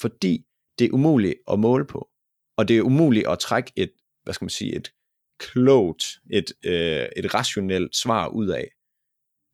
fordi 0.00 0.44
det 0.78 0.84
er 0.84 0.92
umuligt 0.92 1.34
at 1.50 1.58
måle 1.58 1.86
på, 1.86 2.08
og 2.56 2.68
det 2.68 2.78
er 2.78 2.82
umuligt 2.82 3.28
at 3.28 3.38
trække 3.38 3.72
et, 3.76 3.90
hvad 4.22 4.34
skal 4.34 4.44
man 4.44 4.50
sige, 4.50 4.76
et 4.76 4.92
klogt, 5.38 6.04
et, 6.30 6.52
øh, 6.64 7.06
et 7.16 7.34
rationelt 7.34 7.96
svar 7.96 8.28
ud 8.28 8.48
af. 8.48 8.68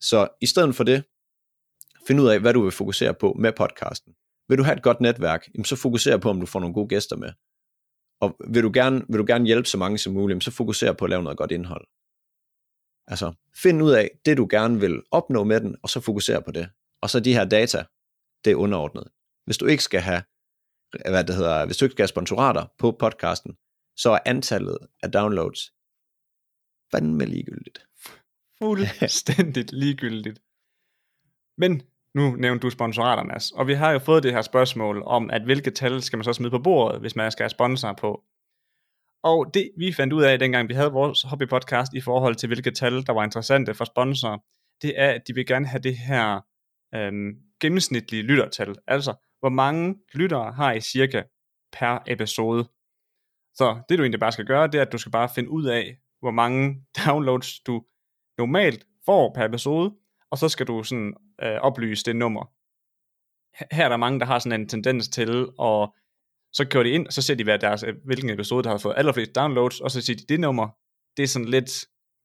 Så 0.01 0.29
i 0.41 0.47
stedet 0.47 0.77
for 0.77 0.85
det, 0.85 1.05
find 2.07 2.21
ud 2.21 2.29
af, 2.29 2.41
hvad 2.41 2.55
du 2.55 2.63
vil 2.63 2.73
fokusere 2.73 3.15
på 3.15 3.37
med 3.39 3.53
podcasten. 3.53 4.15
Vil 4.49 4.59
du 4.59 4.63
have 4.63 4.77
et 4.77 4.83
godt 4.83 5.01
netværk, 5.01 5.49
så 5.65 5.77
fokuser 5.77 6.17
på, 6.17 6.31
om 6.31 6.41
du 6.41 6.47
får 6.47 6.61
nogle 6.61 6.75
gode 6.75 6.89
gæster 6.89 7.17
med. 7.17 7.33
Og 8.21 8.37
vil 8.53 8.63
du 8.63 8.71
gerne, 8.75 9.03
vil 9.09 9.19
du 9.19 9.25
gerne 9.27 9.47
hjælpe 9.47 9.69
så 9.69 9.79
mange 9.79 9.99
som 9.99 10.13
muligt, 10.13 10.45
så 10.45 10.51
fokuser 10.51 10.93
på 10.93 11.05
at 11.05 11.11
lave 11.11 11.23
noget 11.23 11.39
godt 11.39 11.53
indhold. 11.53 11.87
Altså, 13.07 13.33
find 13.55 13.83
ud 13.83 13.93
af 13.93 14.11
det, 14.27 14.37
du 14.37 14.47
gerne 14.51 14.81
vil 14.81 15.03
opnå 15.11 15.45
med 15.45 15.61
den, 15.61 15.77
og 15.83 15.91
så 15.91 16.01
fokusere 16.01 16.43
på 16.43 16.53
det. 16.53 16.69
Og 17.03 17.11
så 17.11 17.21
de 17.21 17.33
her 17.35 17.45
data, 17.45 17.85
det 18.45 18.51
er 18.51 18.57
underordnet. 18.57 19.05
Hvis 19.45 19.59
du 19.59 19.67
ikke 19.67 19.83
skal 19.83 20.01
have, 20.01 20.23
hvad 21.09 21.25
det 21.25 21.35
hedder, 21.35 21.67
hvis 21.67 21.77
du 21.77 21.85
ikke 21.85 21.93
skal 21.93 22.03
have 22.03 22.09
sponsorater 22.09 22.67
på 22.79 22.93
podcasten, 22.93 23.57
så 23.97 24.11
er 24.11 24.19
antallet 24.27 24.79
af 25.03 25.13
downloads 25.13 25.73
fandme 26.91 27.25
ligegyldigt. 27.25 27.87
Fuldstændigt 28.59 29.73
ligegyldigt. 29.83 30.43
Men 31.59 31.83
nu 32.15 32.37
nævnte 32.37 32.63
du 32.63 32.71
sponsorater, 32.71 33.23
Mads, 33.23 33.51
og 33.51 33.67
vi 33.67 33.75
har 33.75 33.91
jo 33.91 33.99
fået 33.99 34.23
det 34.23 34.33
her 34.33 34.43
spørgsmål 34.43 35.03
om, 35.07 35.31
at 35.31 35.45
hvilke 35.45 35.71
tal 35.71 36.03
skal 36.03 36.17
man 36.17 36.25
så 36.25 36.33
smide 36.33 36.51
på 36.51 36.59
bordet, 36.59 37.01
hvis 37.01 37.17
man 37.17 37.33
skal 37.33 37.45
have 37.45 37.51
sponsorer 37.51 37.95
på. 37.95 38.25
Og 39.25 39.55
det 39.55 39.71
vi 39.77 39.93
fandt 39.93 40.13
ud 40.13 40.23
af, 40.23 40.39
dengang 40.39 40.69
vi 40.69 40.75
havde 40.75 40.93
vores 40.93 41.23
hobbypodcast 41.23 41.95
i 41.95 42.01
forhold 42.01 42.35
til, 42.35 42.47
hvilke 42.47 42.71
tal, 42.71 43.07
der 43.07 43.13
var 43.13 43.25
interessante 43.25 43.75
for 43.75 43.85
sponsorer, 43.85 44.39
det 44.83 45.01
er, 45.01 45.11
at 45.11 45.29
de 45.29 45.35
vil 45.35 45.47
gerne 45.47 45.67
have 45.67 45.83
det 45.83 45.97
her 45.97 46.41
øhm, 46.95 47.33
gennemsnitlige 47.61 48.23
lyttertal. 48.23 48.75
Altså, 48.87 49.15
hvor 49.41 49.49
mange 49.49 49.97
lyttere 50.15 50.53
har 50.53 50.73
I 50.73 50.81
cirka 50.81 51.23
per 51.73 52.03
episode. 52.07 52.69
Så 53.55 53.81
det 53.89 53.99
du 53.99 54.03
egentlig 54.03 54.21
bare 54.21 54.33
skal 54.33 54.47
gøre, 54.47 54.67
det 54.67 54.75
er, 54.75 54.83
at 54.83 54.93
du 54.93 54.99
skal 54.99 55.13
bare 55.13 55.29
finde 55.35 55.51
ud 55.51 55.65
af, 55.65 55.97
hvor 56.21 56.31
mange 56.31 56.77
downloads 57.07 57.61
du 57.61 57.85
normalt 58.39 58.87
får 59.07 59.33
per 59.35 59.45
episode, 59.45 59.95
og 60.31 60.39
så 60.39 60.49
skal 60.49 60.67
du 60.67 60.83
sådan 60.83 61.15
øh, 61.43 61.57
oplyse 61.57 62.05
det 62.05 62.17
nummer. 62.17 62.45
Her 63.75 63.85
er 63.85 63.89
der 63.89 63.97
mange, 63.97 64.21
der 64.21 64.27
har 64.27 64.39
sådan 64.39 64.61
en 64.61 64.69
tendens 64.69 65.09
til 65.09 65.49
at 65.63 65.91
så 66.55 66.69
kører 66.71 66.85
de 66.85 66.91
ind, 66.91 67.07
og 67.07 67.13
så 67.13 67.23
ser 67.23 67.35
de, 67.35 67.45
hvad 67.45 67.59
deres, 67.59 67.83
øh, 67.83 67.95
hvilken 68.05 68.31
episode, 68.31 68.63
der 68.63 68.71
har 68.71 68.79
fået 68.79 68.95
allerflest 68.97 69.35
downloads, 69.35 69.81
og 69.81 69.91
så 69.91 70.01
siger 70.01 70.17
de, 70.17 70.27
det 70.29 70.41
nummer, 70.41 70.69
det 71.17 71.23
er 71.23 71.27
sådan 71.27 71.49
lidt 71.49 71.71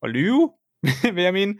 at 0.03 0.09
lyve, 0.09 0.51
vil 1.15 1.23
jeg 1.23 1.33
mene. 1.33 1.53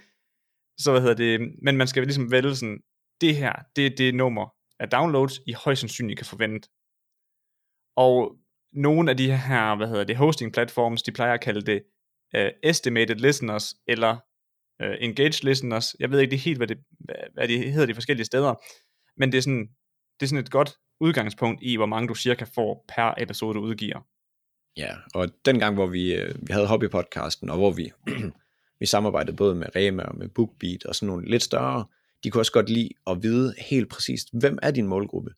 Så 0.79 0.91
hvad 0.91 1.01
hedder 1.01 1.15
det, 1.15 1.55
men 1.61 1.77
man 1.77 1.87
skal 1.87 2.03
ligesom 2.03 2.31
vælge 2.31 2.55
sådan, 2.55 2.81
det 3.21 3.35
her, 3.35 3.53
det 3.75 3.85
er 3.85 3.95
det 3.95 4.15
nummer 4.15 4.45
af 4.79 4.89
downloads, 4.89 5.39
I 5.47 5.53
højst 5.53 5.81
sandsynligt 5.81 6.19
kan 6.19 6.25
forvente. 6.25 6.69
Og 7.95 8.37
nogle 8.73 9.11
af 9.11 9.17
de 9.17 9.31
her, 9.31 9.75
hvad 9.75 9.87
hedder 9.87 10.03
det, 10.03 10.17
hosting 10.17 10.53
platforms, 10.53 11.03
de 11.03 11.11
plejer 11.11 11.33
at 11.33 11.41
kalde 11.41 11.61
det 11.61 11.83
uh, 12.37 12.49
estimated 12.63 13.15
listeners, 13.15 13.75
eller 13.87 14.13
uh, 14.83 14.95
engaged 14.99 15.43
listeners. 15.43 15.95
Jeg 15.99 16.11
ved 16.11 16.19
ikke 16.19 16.31
det 16.31 16.39
helt, 16.39 16.57
hvad, 16.57 16.67
det, 16.67 16.77
hvad, 16.99 17.15
hvad 17.33 17.47
de 17.47 17.71
hedder 17.71 17.85
de 17.85 17.93
forskellige 17.93 18.25
steder, 18.25 18.55
men 19.19 19.31
det 19.31 19.37
er 19.37 19.41
sådan, 19.41 19.67
det 20.19 20.25
er 20.25 20.27
sådan 20.27 20.43
et 20.43 20.51
godt 20.51 20.71
udgangspunkt 20.99 21.63
i, 21.63 21.75
hvor 21.75 21.85
mange 21.85 22.07
du 22.07 22.15
cirka 22.15 22.45
får 22.55 22.85
per 22.87 23.13
episode, 23.17 23.53
du 23.53 23.59
udgiver. 23.59 23.99
Ja, 24.77 24.95
og 25.13 25.29
den 25.45 25.59
gang, 25.59 25.75
hvor 25.75 25.87
vi, 25.87 26.15
øh, 26.15 26.35
vi 26.47 26.53
havde 26.53 26.67
hobbypodcasten, 26.67 27.49
og 27.49 27.57
hvor 27.57 27.71
vi, 27.71 27.91
vi 28.79 28.85
samarbejdede 28.85 29.35
både 29.35 29.55
med 29.55 29.67
Rema 29.75 30.03
og 30.03 30.17
med 30.17 30.29
BookBeat 30.29 30.85
og 30.85 30.95
sådan 30.95 31.07
nogle 31.07 31.29
lidt 31.29 31.43
større, 31.43 31.85
de 32.23 32.31
kunne 32.31 32.41
også 32.41 32.51
godt 32.51 32.69
lide 32.69 32.89
at 33.07 33.23
vide 33.23 33.53
helt 33.57 33.89
præcist, 33.89 34.27
hvem 34.33 34.59
er 34.61 34.71
din 34.71 34.87
målgruppe? 34.87 35.31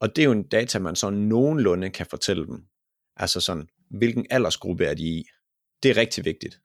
Og 0.00 0.16
det 0.16 0.22
er 0.22 0.26
jo 0.26 0.32
en 0.32 0.48
data, 0.48 0.78
man 0.78 0.96
så 0.96 1.10
nogenlunde 1.10 1.90
kan 1.90 2.06
fortælle 2.06 2.46
dem. 2.46 2.64
Altså 3.16 3.40
sådan, 3.40 3.68
hvilken 3.90 4.26
aldersgruppe 4.30 4.84
er 4.84 4.94
de 4.94 5.02
i? 5.02 5.24
Det 5.82 5.90
er 5.90 5.96
rigtig 5.96 6.24
vigtigt. 6.24 6.60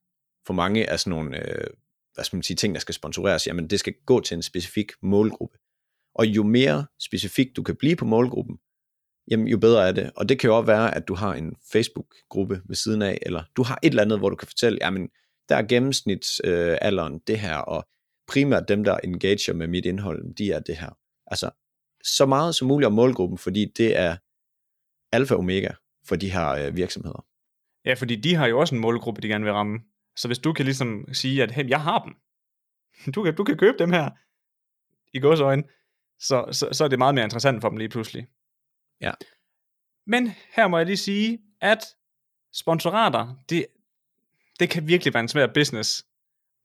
For 0.48 0.54
mange 0.54 0.90
af 0.90 1.00
sådan 1.00 1.12
nogle, 1.12 1.50
øh, 1.50 1.68
hvad 2.14 2.26
skal 2.26 2.38
man 2.38 2.44
sige, 2.44 2.58
ting, 2.58 2.76
der 2.76 2.82
skal 2.82 2.96
sponsoreres, 2.96 3.48
jamen 3.48 3.70
det 3.70 3.80
skal 3.80 3.94
gå 4.06 4.20
til 4.22 4.36
en 4.36 4.44
specifik 4.44 4.92
målgruppe. 5.02 5.58
Og 6.16 6.26
jo 6.26 6.44
mere 6.44 6.86
specifikt 7.00 7.56
du 7.56 7.64
kan 7.64 7.76
blive 7.76 7.96
på 7.96 8.06
målgruppen, 8.06 8.58
jamen 9.32 9.48
jo 9.48 9.58
bedre 9.58 9.88
er 9.88 9.92
det. 9.92 10.12
Og 10.16 10.30
det 10.30 10.40
kan 10.40 10.48
jo 10.48 10.58
også 10.58 10.66
være, 10.66 10.96
at 10.96 11.08
du 11.08 11.16
har 11.16 11.34
en 11.34 11.56
Facebook-gruppe 11.72 12.62
ved 12.66 12.76
siden 12.76 13.02
af, 13.02 13.18
eller 13.22 13.44
du 13.56 13.64
har 13.64 13.80
et 13.84 13.90
eller 13.90 14.04
andet, 14.04 14.20
hvor 14.20 14.30
du 14.30 14.36
kan 14.36 14.48
fortælle, 14.48 14.78
jamen 14.82 15.10
der 15.50 15.56
er 15.56 15.64
gennemsnitsalderen 15.68 17.14
øh, 17.14 17.20
det 17.28 17.40
her, 17.40 17.56
og 17.56 17.88
primært 18.28 18.68
dem, 18.68 18.84
der 18.84 18.98
engager 18.98 19.54
med 19.54 19.68
mit 19.68 19.86
indhold, 19.86 20.36
de 20.36 20.52
er 20.52 20.60
det 20.60 20.78
her. 20.78 20.90
Altså, 21.28 21.50
så 22.04 22.26
meget 22.26 22.56
som 22.56 22.68
muligt 22.68 22.88
om 22.88 22.94
målgruppen, 22.94 23.38
fordi 23.38 23.66
det 23.78 23.98
er 23.98 24.18
alfa 25.12 25.34
og 25.34 25.40
omega 25.40 25.70
for 26.06 26.16
de 26.16 26.32
her 26.32 26.50
øh, 26.50 26.76
virksomheder. 26.76 27.26
Ja, 27.86 27.94
fordi 27.94 28.16
de 28.16 28.36
har 28.36 28.48
jo 28.48 28.60
også 28.60 28.76
en 28.76 28.82
målgruppe, 28.82 29.22
de 29.22 29.28
gerne 29.28 29.44
vil 29.44 29.54
ramme. 29.54 29.80
Så 30.16 30.28
hvis 30.28 30.40
du 30.40 30.54
kan 30.54 30.66
ligesom 30.66 31.14
sige, 31.14 31.44
at 31.44 31.52
hey, 31.52 31.70
jeg 31.70 31.82
har 31.82 32.04
dem, 32.04 32.14
du 33.14 33.24
kan, 33.24 33.36
du 33.36 33.44
kan 33.44 33.58
købe 33.58 33.78
dem 33.80 33.92
her, 33.92 34.10
i 35.14 35.42
øjne, 35.42 35.64
så, 36.20 36.46
så, 36.52 36.70
så 36.72 36.84
er 36.84 36.88
det 36.88 37.00
meget 37.00 37.16
mere 37.16 37.24
interessant 37.24 37.62
for 37.62 37.70
dem 37.70 37.78
lige 37.78 37.90
pludselig. 37.90 38.28
Ja. 39.02 39.12
Men 40.08 40.32
her 40.56 40.68
må 40.68 40.78
jeg 40.78 40.86
lige 40.86 40.98
sige, 40.98 41.40
at 41.62 41.80
sponsorater, 42.54 43.36
det, 43.50 43.66
det 44.60 44.70
kan 44.70 44.88
virkelig 44.88 45.14
være 45.14 45.22
en 45.22 45.28
svær 45.28 45.48
business. 45.54 46.06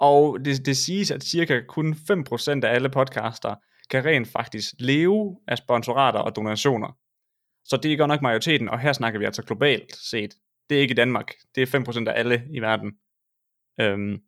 Og 0.00 0.44
det, 0.44 0.66
det 0.66 0.76
siges, 0.76 1.10
at 1.10 1.22
cirka 1.22 1.60
kun 1.68 1.92
5% 1.92 2.60
af 2.64 2.74
alle 2.74 2.88
podcaster 2.88 3.54
kan 3.90 4.04
rent 4.04 4.28
faktisk 4.28 4.74
leve 4.78 5.40
af 5.48 5.58
sponsorater 5.58 6.18
og 6.18 6.36
donationer. 6.36 6.98
Så 7.64 7.76
det 7.76 7.92
er 7.92 7.96
godt 7.96 8.08
nok 8.08 8.22
majoriteten, 8.22 8.68
og 8.68 8.80
her 8.80 8.92
snakker 8.92 9.18
vi 9.18 9.24
altså 9.24 9.42
globalt 9.42 9.96
set. 9.96 10.34
Det 10.68 10.76
er 10.76 10.80
ikke 10.80 10.92
i 10.92 10.94
Danmark, 10.94 11.34
det 11.54 11.62
er 11.62 11.80
5% 12.06 12.08
af 12.08 12.18
alle 12.18 12.44
i 12.50 12.60
verden. 12.60 12.92
Øhm, 13.80 14.18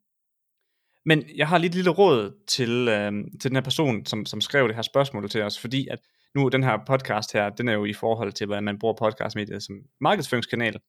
men 1.07 1.25
jeg 1.37 1.49
har 1.49 1.59
lige 1.59 1.69
et 1.69 1.75
lille 1.75 1.91
råd 1.91 2.45
til, 2.47 2.89
øh, 2.89 3.13
til 3.41 3.51
den 3.51 3.57
her 3.57 3.63
person, 3.63 4.07
som, 4.07 4.27
som 4.27 4.41
skrev 4.41 4.69
det 4.69 4.75
her 4.75 4.83
spørgsmål 4.83 5.31
til 5.31 5.43
os, 5.43 5.59
fordi 5.59 5.89
at 5.89 5.99
nu 6.35 6.49
den 6.49 6.63
her 6.63 6.79
podcast 6.87 7.33
her, 7.33 7.51
den 7.51 7.69
er 7.69 7.73
jo 7.73 7.85
i 7.85 7.93
forhold 7.93 8.33
til, 8.33 8.47
hvordan 8.47 8.65
man 8.65 8.79
bruger 8.79 8.95
podcastmediet 8.95 9.63
som 9.63 9.77
markedsføringskanal. 10.01 10.81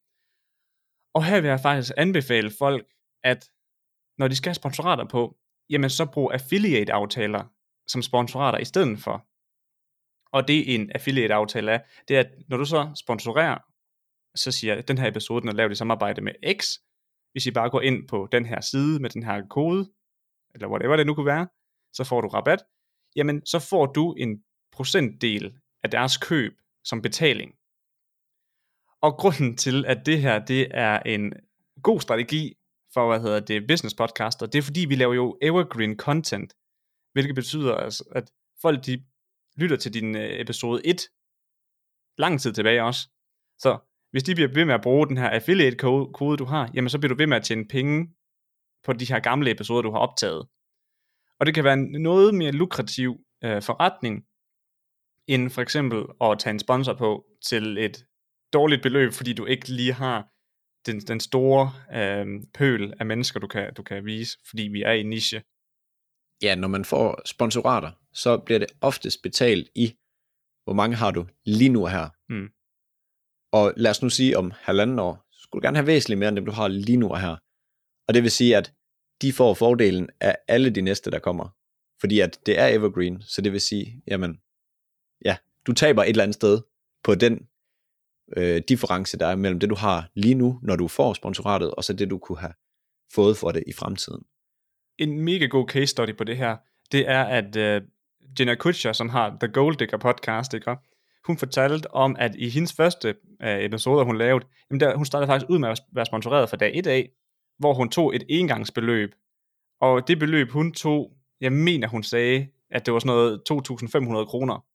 Og 1.13 1.25
her 1.25 1.41
vil 1.41 1.47
jeg 1.47 1.59
faktisk 1.59 1.93
anbefale 1.97 2.51
folk, 2.59 2.87
at 3.23 3.49
når 4.17 4.27
de 4.27 4.35
skal 4.35 4.49
have 4.49 4.55
sponsorater 4.55 5.07
på, 5.07 5.37
jamen 5.69 5.89
så 5.89 6.05
brug 6.05 6.33
affiliate-aftaler 6.33 7.43
som 7.87 8.01
sponsorater 8.01 8.59
i 8.59 8.65
stedet 8.65 8.99
for. 8.99 9.27
Og 10.31 10.47
det 10.47 10.75
en 10.75 10.91
affiliate-aftale 10.95 11.71
er, 11.71 11.79
det 12.07 12.15
er, 12.15 12.19
at 12.19 12.31
når 12.49 12.57
du 12.57 12.65
så 12.65 12.91
sponsorerer, 13.05 13.57
så 14.35 14.51
siger 14.51 14.73
jeg, 14.73 14.79
at 14.79 14.87
den 14.87 14.97
her 14.97 15.07
episode 15.07 15.41
den 15.41 15.49
er 15.49 15.53
lavet 15.53 15.71
i 15.71 15.75
samarbejde 15.75 16.21
med 16.21 16.33
X. 16.59 16.65
Hvis 17.31 17.45
I 17.45 17.51
bare 17.51 17.69
går 17.69 17.81
ind 17.81 18.07
på 18.07 18.27
den 18.31 18.45
her 18.45 18.61
side 18.61 18.99
med 18.99 19.09
den 19.09 19.23
her 19.23 19.47
kode, 19.49 19.89
eller 20.57 20.69
whatever 20.69 20.95
det 20.95 21.07
nu 21.07 21.13
kunne 21.13 21.25
være, 21.25 21.47
så 21.93 22.03
får 22.03 22.21
du 22.21 22.27
rabat, 22.27 22.59
jamen 23.15 23.45
så 23.45 23.59
får 23.59 23.85
du 23.85 24.13
en 24.13 24.43
procentdel 24.71 25.57
af 25.83 25.89
deres 25.91 26.17
køb 26.17 26.53
som 26.83 27.01
betaling. 27.01 27.51
Og 29.01 29.13
grunden 29.21 29.57
til, 29.57 29.85
at 29.85 30.05
det 30.05 30.21
her 30.21 30.45
det 30.45 30.67
er 30.71 30.99
en 30.99 31.33
god 31.83 31.99
strategi 32.01 32.53
for, 32.93 33.07
hvad 33.07 33.21
hedder 33.21 33.39
det, 33.39 33.67
business 33.67 33.95
podcaster, 33.95 34.45
det 34.45 34.57
er 34.59 34.61
fordi, 34.61 34.85
vi 34.85 34.95
laver 34.95 35.13
jo 35.13 35.37
evergreen 35.41 35.97
content, 35.97 36.53
hvilket 37.13 37.35
betyder, 37.35 37.75
altså, 37.75 38.03
at 38.11 38.31
folk 38.61 38.85
de 38.85 39.03
lytter 39.55 39.77
til 39.77 39.93
din 39.93 40.15
øh, 40.15 40.39
episode 40.39 40.81
1 40.85 41.01
lang 42.17 42.41
tid 42.41 42.53
tilbage 42.53 42.83
også. 42.83 43.09
Så 43.59 43.79
hvis 44.11 44.23
de 44.23 44.35
bliver 44.35 44.53
ved 44.53 44.65
med 44.65 44.73
at 44.73 44.81
bruge 44.81 45.07
den 45.07 45.17
her 45.17 45.29
affiliate 45.29 45.77
kode, 46.13 46.37
du 46.37 46.45
har, 46.45 46.71
jamen 46.73 46.89
så 46.89 46.99
bliver 46.99 47.13
du 47.13 47.17
ved 47.17 47.27
med 47.27 47.37
at 47.37 47.43
tjene 47.43 47.67
penge 47.67 48.15
på 48.83 48.93
de 48.93 49.05
her 49.05 49.19
gamle 49.19 49.51
episoder, 49.51 49.81
du 49.81 49.91
har 49.91 49.99
optaget. 49.99 50.47
Og 51.39 51.45
det 51.45 51.55
kan 51.55 51.63
være 51.63 51.73
en 51.73 52.01
noget 52.01 52.35
mere 52.35 52.51
lukrativ 52.51 53.17
øh, 53.43 53.61
forretning, 53.61 54.25
end 55.27 55.49
for 55.49 55.61
eksempel 55.61 56.05
at 56.21 56.39
tage 56.39 56.51
en 56.51 56.59
sponsor 56.59 56.93
på 56.93 57.25
til 57.45 57.77
et 57.77 58.05
dårligt 58.53 58.83
beløb, 58.83 59.13
fordi 59.13 59.33
du 59.33 59.45
ikke 59.45 59.69
lige 59.69 59.93
har 59.93 60.27
den, 60.85 60.99
den 60.99 61.19
store 61.19 61.73
øh, 61.99 62.25
pøl 62.53 62.93
af 62.99 63.05
mennesker, 63.05 63.39
du 63.39 63.47
kan, 63.47 63.73
du 63.73 63.83
kan 63.83 64.05
vise, 64.05 64.37
fordi 64.49 64.63
vi 64.63 64.81
er 64.81 64.91
i 64.91 65.03
niche. 65.03 65.43
Ja, 66.41 66.55
når 66.55 66.67
man 66.67 66.85
får 66.85 67.21
sponsorater, 67.25 67.91
så 68.13 68.37
bliver 68.37 68.59
det 68.59 68.67
oftest 68.81 69.21
betalt 69.23 69.69
i, 69.75 69.87
hvor 70.63 70.73
mange 70.73 70.95
har 70.95 71.11
du 71.11 71.25
lige 71.45 71.69
nu 71.69 71.85
her. 71.85 72.09
Mm. 72.29 72.49
Og 73.51 73.73
lad 73.77 73.91
os 73.91 74.01
nu 74.01 74.09
sige, 74.09 74.37
om 74.37 74.51
halvanden 74.55 74.99
år, 74.99 75.25
så 75.31 75.39
skulle 75.41 75.61
du 75.61 75.65
gerne 75.65 75.77
have 75.77 75.87
væsentligt 75.87 76.19
mere 76.19 76.29
end 76.29 76.35
dem, 76.35 76.45
du 76.45 76.51
har 76.51 76.67
lige 76.67 76.97
nu 76.97 77.13
her. 77.13 77.35
Og 78.07 78.13
det 78.13 78.23
vil 78.23 78.31
sige, 78.31 78.57
at 78.57 78.73
de 79.21 79.33
får 79.33 79.53
fordelen 79.53 80.09
af 80.19 80.37
alle 80.47 80.69
de 80.69 80.81
næste, 80.81 81.11
der 81.11 81.19
kommer. 81.19 81.55
Fordi 81.99 82.19
at 82.19 82.39
det 82.45 82.59
er 82.59 82.67
evergreen, 82.67 83.21
så 83.21 83.41
det 83.41 83.51
vil 83.51 83.61
sige, 83.61 84.01
jamen, 84.07 84.39
ja, 85.25 85.37
du 85.67 85.73
taber 85.73 86.03
et 86.03 86.09
eller 86.09 86.23
andet 86.23 86.35
sted 86.35 86.61
på 87.03 87.15
den 87.15 87.47
øh, 88.37 88.61
difference, 88.69 89.17
der 89.17 89.27
er 89.27 89.35
mellem 89.35 89.59
det, 89.59 89.69
du 89.69 89.75
har 89.75 90.09
lige 90.13 90.35
nu, 90.35 90.59
når 90.63 90.75
du 90.75 90.87
får 90.87 91.13
sponsoratet, 91.13 91.71
og 91.71 91.83
så 91.83 91.93
det, 91.93 92.09
du 92.09 92.17
kunne 92.17 92.37
have 92.37 92.53
fået 93.13 93.37
for 93.37 93.51
det 93.51 93.63
i 93.67 93.73
fremtiden. 93.73 94.23
En 94.97 95.19
mega 95.19 95.45
god 95.45 95.67
case 95.67 95.87
study 95.87 96.17
på 96.17 96.23
det 96.23 96.37
her, 96.37 96.57
det 96.91 97.09
er, 97.09 97.23
at 97.23 97.55
øh, 97.55 97.81
Jenna 98.39 98.55
Kutcher, 98.55 98.93
som 98.93 99.09
har 99.09 99.37
The 99.39 99.51
Gold 99.53 99.77
Digger 99.77 99.97
podcast, 99.97 100.53
ikke? 100.53 100.75
hun 101.27 101.37
fortalte 101.37 101.93
om, 101.93 102.15
at 102.19 102.35
i 102.35 102.49
hendes 102.49 102.73
første 102.73 103.15
øh, 103.43 103.63
episode, 103.63 104.05
hun 104.05 104.17
lavede, 104.17 104.45
jamen 104.69 104.79
der, 104.79 104.95
hun 104.95 105.05
startede 105.05 105.27
faktisk 105.27 105.49
ud 105.49 105.59
med 105.59 105.69
at 105.69 105.79
være 105.93 106.05
sponsoreret 106.05 106.49
fra 106.49 106.57
dag 106.57 106.71
1 106.75 106.87
af, 106.87 107.09
hvor 107.59 107.73
hun 107.73 107.89
tog 107.89 108.15
et 108.15 108.23
engangsbeløb. 108.29 109.15
Og 109.81 110.07
det 110.07 110.19
beløb, 110.19 110.51
hun 110.51 110.73
tog, 110.73 111.17
jeg 111.41 111.51
mener, 111.51 111.87
hun 111.87 112.03
sagde, 112.03 112.47
at 112.69 112.85
det 112.85 112.93
var 112.93 112.99
sådan 112.99 113.15
noget 113.15 113.41
2.500 113.49 114.25
kroner. 114.25 114.65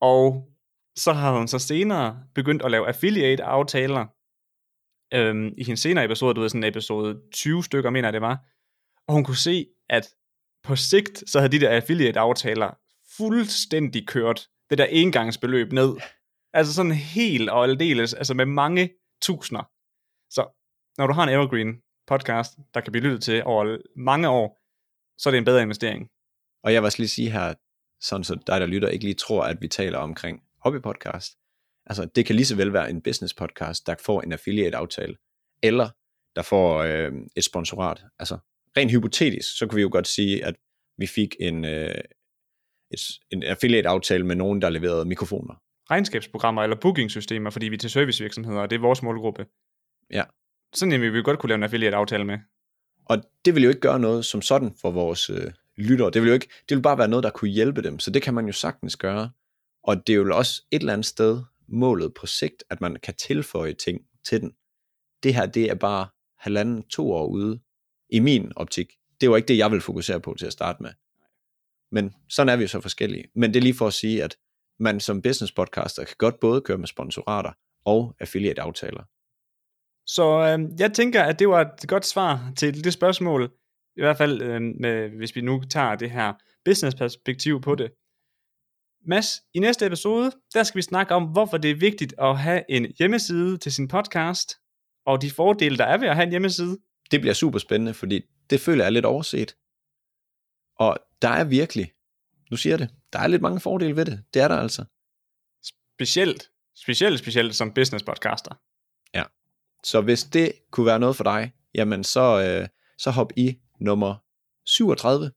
Og 0.00 0.48
så 0.96 1.12
har 1.12 1.38
hun 1.38 1.48
så 1.48 1.58
senere 1.58 2.24
begyndt 2.34 2.62
at 2.62 2.70
lave 2.70 2.86
affiliate-aftaler. 2.86 4.06
Øhm, 5.14 5.54
I 5.58 5.64
hendes 5.64 5.80
senere 5.80 6.04
episode, 6.04 6.34
du 6.34 6.40
ved 6.40 6.48
sådan 6.48 6.64
episode 6.64 7.20
20 7.32 7.64
stykker, 7.64 7.90
mener 7.90 8.08
jeg 8.08 8.12
det 8.12 8.20
var. 8.20 8.46
Og 9.08 9.14
hun 9.14 9.24
kunne 9.24 9.36
se, 9.36 9.66
at 9.90 10.14
på 10.62 10.76
sigt, 10.76 11.30
så 11.30 11.38
havde 11.38 11.52
de 11.52 11.60
der 11.60 11.76
affiliate-aftaler 11.76 12.70
fuldstændig 13.16 14.08
kørt 14.08 14.48
det 14.70 14.78
der 14.78 14.84
engangsbeløb 14.84 15.72
ned. 15.72 15.96
Altså 16.52 16.74
sådan 16.74 16.92
helt 16.92 17.50
og 17.50 17.64
aldeles, 17.64 18.14
altså 18.14 18.34
med 18.34 18.46
mange 18.46 18.90
tusinder. 19.22 19.62
Så 20.30 20.63
når 20.98 21.06
du 21.06 21.12
har 21.12 21.22
en 21.22 21.28
evergreen 21.28 21.82
podcast, 22.06 22.52
der 22.74 22.80
kan 22.80 22.92
blive 22.92 23.04
lyttet 23.04 23.22
til 23.22 23.42
over 23.44 23.78
mange 23.96 24.28
år, 24.28 24.60
så 25.18 25.28
er 25.28 25.30
det 25.30 25.38
en 25.38 25.44
bedre 25.44 25.62
investering. 25.62 26.08
Og 26.64 26.72
jeg 26.72 26.82
vil 26.82 26.86
også 26.86 26.98
lige 26.98 27.08
sige 27.08 27.30
her, 27.30 27.54
sådan 28.00 28.24
så 28.24 28.34
dig 28.46 28.60
der 28.60 28.66
lytter 28.66 28.88
ikke 28.88 29.04
lige 29.04 29.14
tror, 29.14 29.42
at 29.42 29.56
vi 29.60 29.68
taler 29.68 29.98
omkring 29.98 30.42
hobbypodcast. 30.58 31.32
Altså 31.86 32.04
det 32.04 32.26
kan 32.26 32.36
lige 32.36 32.46
så 32.46 32.56
vel 32.56 32.72
være 32.72 32.90
en 32.90 33.02
business 33.02 33.34
podcast, 33.34 33.86
der 33.86 33.94
får 34.04 34.22
en 34.22 34.32
affiliate 34.32 34.76
aftale, 34.76 35.16
eller 35.62 35.88
der 36.36 36.42
får 36.42 36.82
øh, 36.82 37.12
et 37.36 37.44
sponsorat. 37.44 38.04
Altså 38.18 38.38
rent 38.76 38.90
hypotetisk, 38.90 39.58
så 39.58 39.66
kan 39.66 39.76
vi 39.76 39.82
jo 39.82 39.88
godt 39.92 40.08
sige, 40.08 40.44
at 40.44 40.54
vi 40.98 41.06
fik 41.06 41.36
en, 41.40 41.64
øh, 41.64 41.94
et, 42.90 43.00
en 43.30 43.42
affiliate-aftale 43.42 44.26
med 44.26 44.36
nogen, 44.36 44.62
der 44.62 44.70
leverede 44.70 45.04
mikrofoner. 45.04 45.54
Regnskabsprogrammer 45.90 46.62
eller 46.62 46.76
bookingsystemer, 46.80 47.50
fordi 47.50 47.68
vi 47.68 47.74
er 47.74 47.78
til 47.78 47.90
servicevirksomheder, 47.90 48.60
og 48.60 48.70
det 48.70 48.76
er 48.76 48.80
vores 48.80 49.02
målgruppe. 49.02 49.46
Ja. 50.10 50.24
Sådan 50.74 50.92
en 50.92 51.12
vi 51.12 51.22
godt 51.22 51.38
kunne 51.38 51.48
lave 51.48 51.56
en 51.56 51.62
affiliate-aftale 51.62 52.24
med. 52.24 52.38
Og 53.04 53.22
det 53.44 53.54
vil 53.54 53.62
jo 53.62 53.68
ikke 53.68 53.80
gøre 53.80 54.00
noget 54.00 54.24
som 54.24 54.42
sådan 54.42 54.74
for 54.80 54.90
vores 54.90 55.30
øh, 55.30 55.52
lyttere. 55.76 56.10
Det 56.10 56.22
vil 56.22 56.28
jo 56.28 56.34
ikke, 56.34 56.48
det 56.68 56.76
vil 56.76 56.82
bare 56.82 56.98
være 56.98 57.08
noget, 57.08 57.22
der 57.22 57.30
kunne 57.30 57.50
hjælpe 57.50 57.82
dem. 57.82 57.98
Så 57.98 58.10
det 58.10 58.22
kan 58.22 58.34
man 58.34 58.46
jo 58.46 58.52
sagtens 58.52 58.96
gøre. 58.96 59.30
Og 59.82 60.06
det 60.06 60.12
er 60.12 60.16
jo 60.16 60.36
også 60.36 60.62
et 60.70 60.80
eller 60.80 60.92
andet 60.92 61.06
sted 61.06 61.42
målet 61.68 62.14
på 62.14 62.26
sigt, 62.26 62.64
at 62.70 62.80
man 62.80 62.96
kan 63.02 63.14
tilføje 63.14 63.72
ting 63.72 64.00
til 64.24 64.40
den. 64.40 64.52
Det 65.22 65.34
her, 65.34 65.46
det 65.46 65.70
er 65.70 65.74
bare 65.74 66.06
halvanden, 66.38 66.82
to 66.82 67.12
år 67.12 67.26
ude, 67.26 67.60
i 68.10 68.18
min 68.20 68.52
optik. 68.56 68.92
Det 69.20 69.30
var 69.30 69.36
ikke 69.36 69.48
det, 69.48 69.58
jeg 69.58 69.70
vil 69.70 69.80
fokusere 69.80 70.20
på 70.20 70.34
til 70.38 70.46
at 70.46 70.52
starte 70.52 70.82
med. 70.82 70.90
Men 71.92 72.14
sådan 72.28 72.48
er 72.48 72.56
vi 72.56 72.62
jo 72.62 72.68
så 72.68 72.80
forskellige. 72.80 73.24
Men 73.34 73.54
det 73.54 73.60
er 73.60 73.62
lige 73.62 73.74
for 73.74 73.86
at 73.86 73.92
sige, 73.92 74.24
at 74.24 74.36
man 74.78 75.00
som 75.00 75.22
business 75.22 75.52
podcaster 75.52 76.04
kan 76.04 76.16
godt 76.18 76.40
både 76.40 76.60
køre 76.60 76.78
med 76.78 76.86
sponsorater 76.86 77.52
og 77.84 78.16
affiliate 78.20 78.62
aftaler. 78.62 79.02
Så 80.06 80.24
øh, 80.38 80.80
jeg 80.80 80.92
tænker, 80.92 81.22
at 81.22 81.38
det 81.38 81.48
var 81.48 81.60
et 81.60 81.88
godt 81.88 82.06
svar 82.06 82.52
til 82.56 82.84
det 82.84 82.92
spørgsmål, 82.92 83.52
i 83.96 84.00
hvert 84.00 84.16
fald 84.16 84.42
øh, 84.42 84.62
med, 84.80 85.08
hvis 85.08 85.36
vi 85.36 85.40
nu 85.40 85.62
tager 85.70 85.94
det 85.94 86.10
her 86.10 86.32
business 86.64 86.96
perspektiv 86.96 87.60
på 87.60 87.74
det. 87.74 87.90
Mads, 89.06 89.42
i 89.54 89.58
næste 89.58 89.86
episode, 89.86 90.32
der 90.54 90.62
skal 90.62 90.76
vi 90.76 90.82
snakke 90.82 91.14
om, 91.14 91.24
hvorfor 91.24 91.56
det 91.56 91.70
er 91.70 91.74
vigtigt 91.74 92.14
at 92.18 92.38
have 92.38 92.62
en 92.68 92.92
hjemmeside 92.98 93.58
til 93.58 93.72
sin 93.72 93.88
podcast, 93.88 94.56
og 95.06 95.22
de 95.22 95.30
fordele, 95.30 95.76
der 95.76 95.84
er 95.84 95.98
ved 95.98 96.08
at 96.08 96.14
have 96.14 96.24
en 96.24 96.30
hjemmeside. 96.30 96.78
Det 97.10 97.20
bliver 97.20 97.34
super 97.34 97.58
spændende, 97.58 97.94
fordi 97.94 98.22
det 98.50 98.60
føler 98.60 98.84
jeg 98.84 98.86
er 98.86 98.90
lidt 98.90 99.04
overset. 99.04 99.56
Og 100.76 100.98
der 101.22 101.28
er 101.28 101.44
virkelig, 101.44 101.92
nu 102.50 102.56
siger 102.56 102.76
det, 102.76 102.90
der 103.12 103.18
er 103.18 103.26
lidt 103.26 103.42
mange 103.42 103.60
fordele 103.60 103.96
ved 103.96 104.04
det. 104.04 104.24
Det 104.34 104.42
er 104.42 104.48
der 104.48 104.56
altså. 104.56 104.84
Specielt, 105.96 106.50
specielt, 106.76 107.18
specielt 107.18 107.54
som 107.54 107.72
business 107.74 108.04
podcaster. 108.04 108.54
Så 109.84 110.00
hvis 110.00 110.24
det 110.24 110.52
kunne 110.70 110.86
være 110.86 110.98
noget 110.98 111.16
for 111.16 111.24
dig, 111.24 111.52
jamen 111.74 112.04
så, 112.04 112.42
øh, 112.42 112.68
så 112.98 113.10
hop 113.10 113.32
i 113.36 113.58
nummer 113.80 114.14
37, 114.66 115.30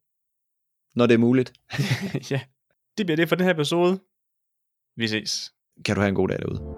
når 0.96 1.06
det 1.08 1.14
er 1.14 1.18
muligt. 1.18 1.54
ja, 2.32 2.42
det 2.98 3.06
bliver 3.06 3.16
det 3.16 3.30
for 3.30 3.36
den 3.36 3.46
her 3.46 3.54
episode. 3.54 4.00
Vi 4.96 5.08
ses. 5.08 5.54
Kan 5.86 5.96
du 5.96 6.02
have 6.02 6.10
en 6.10 6.16
god 6.16 6.28
dag 6.28 6.40
derude. 6.40 6.77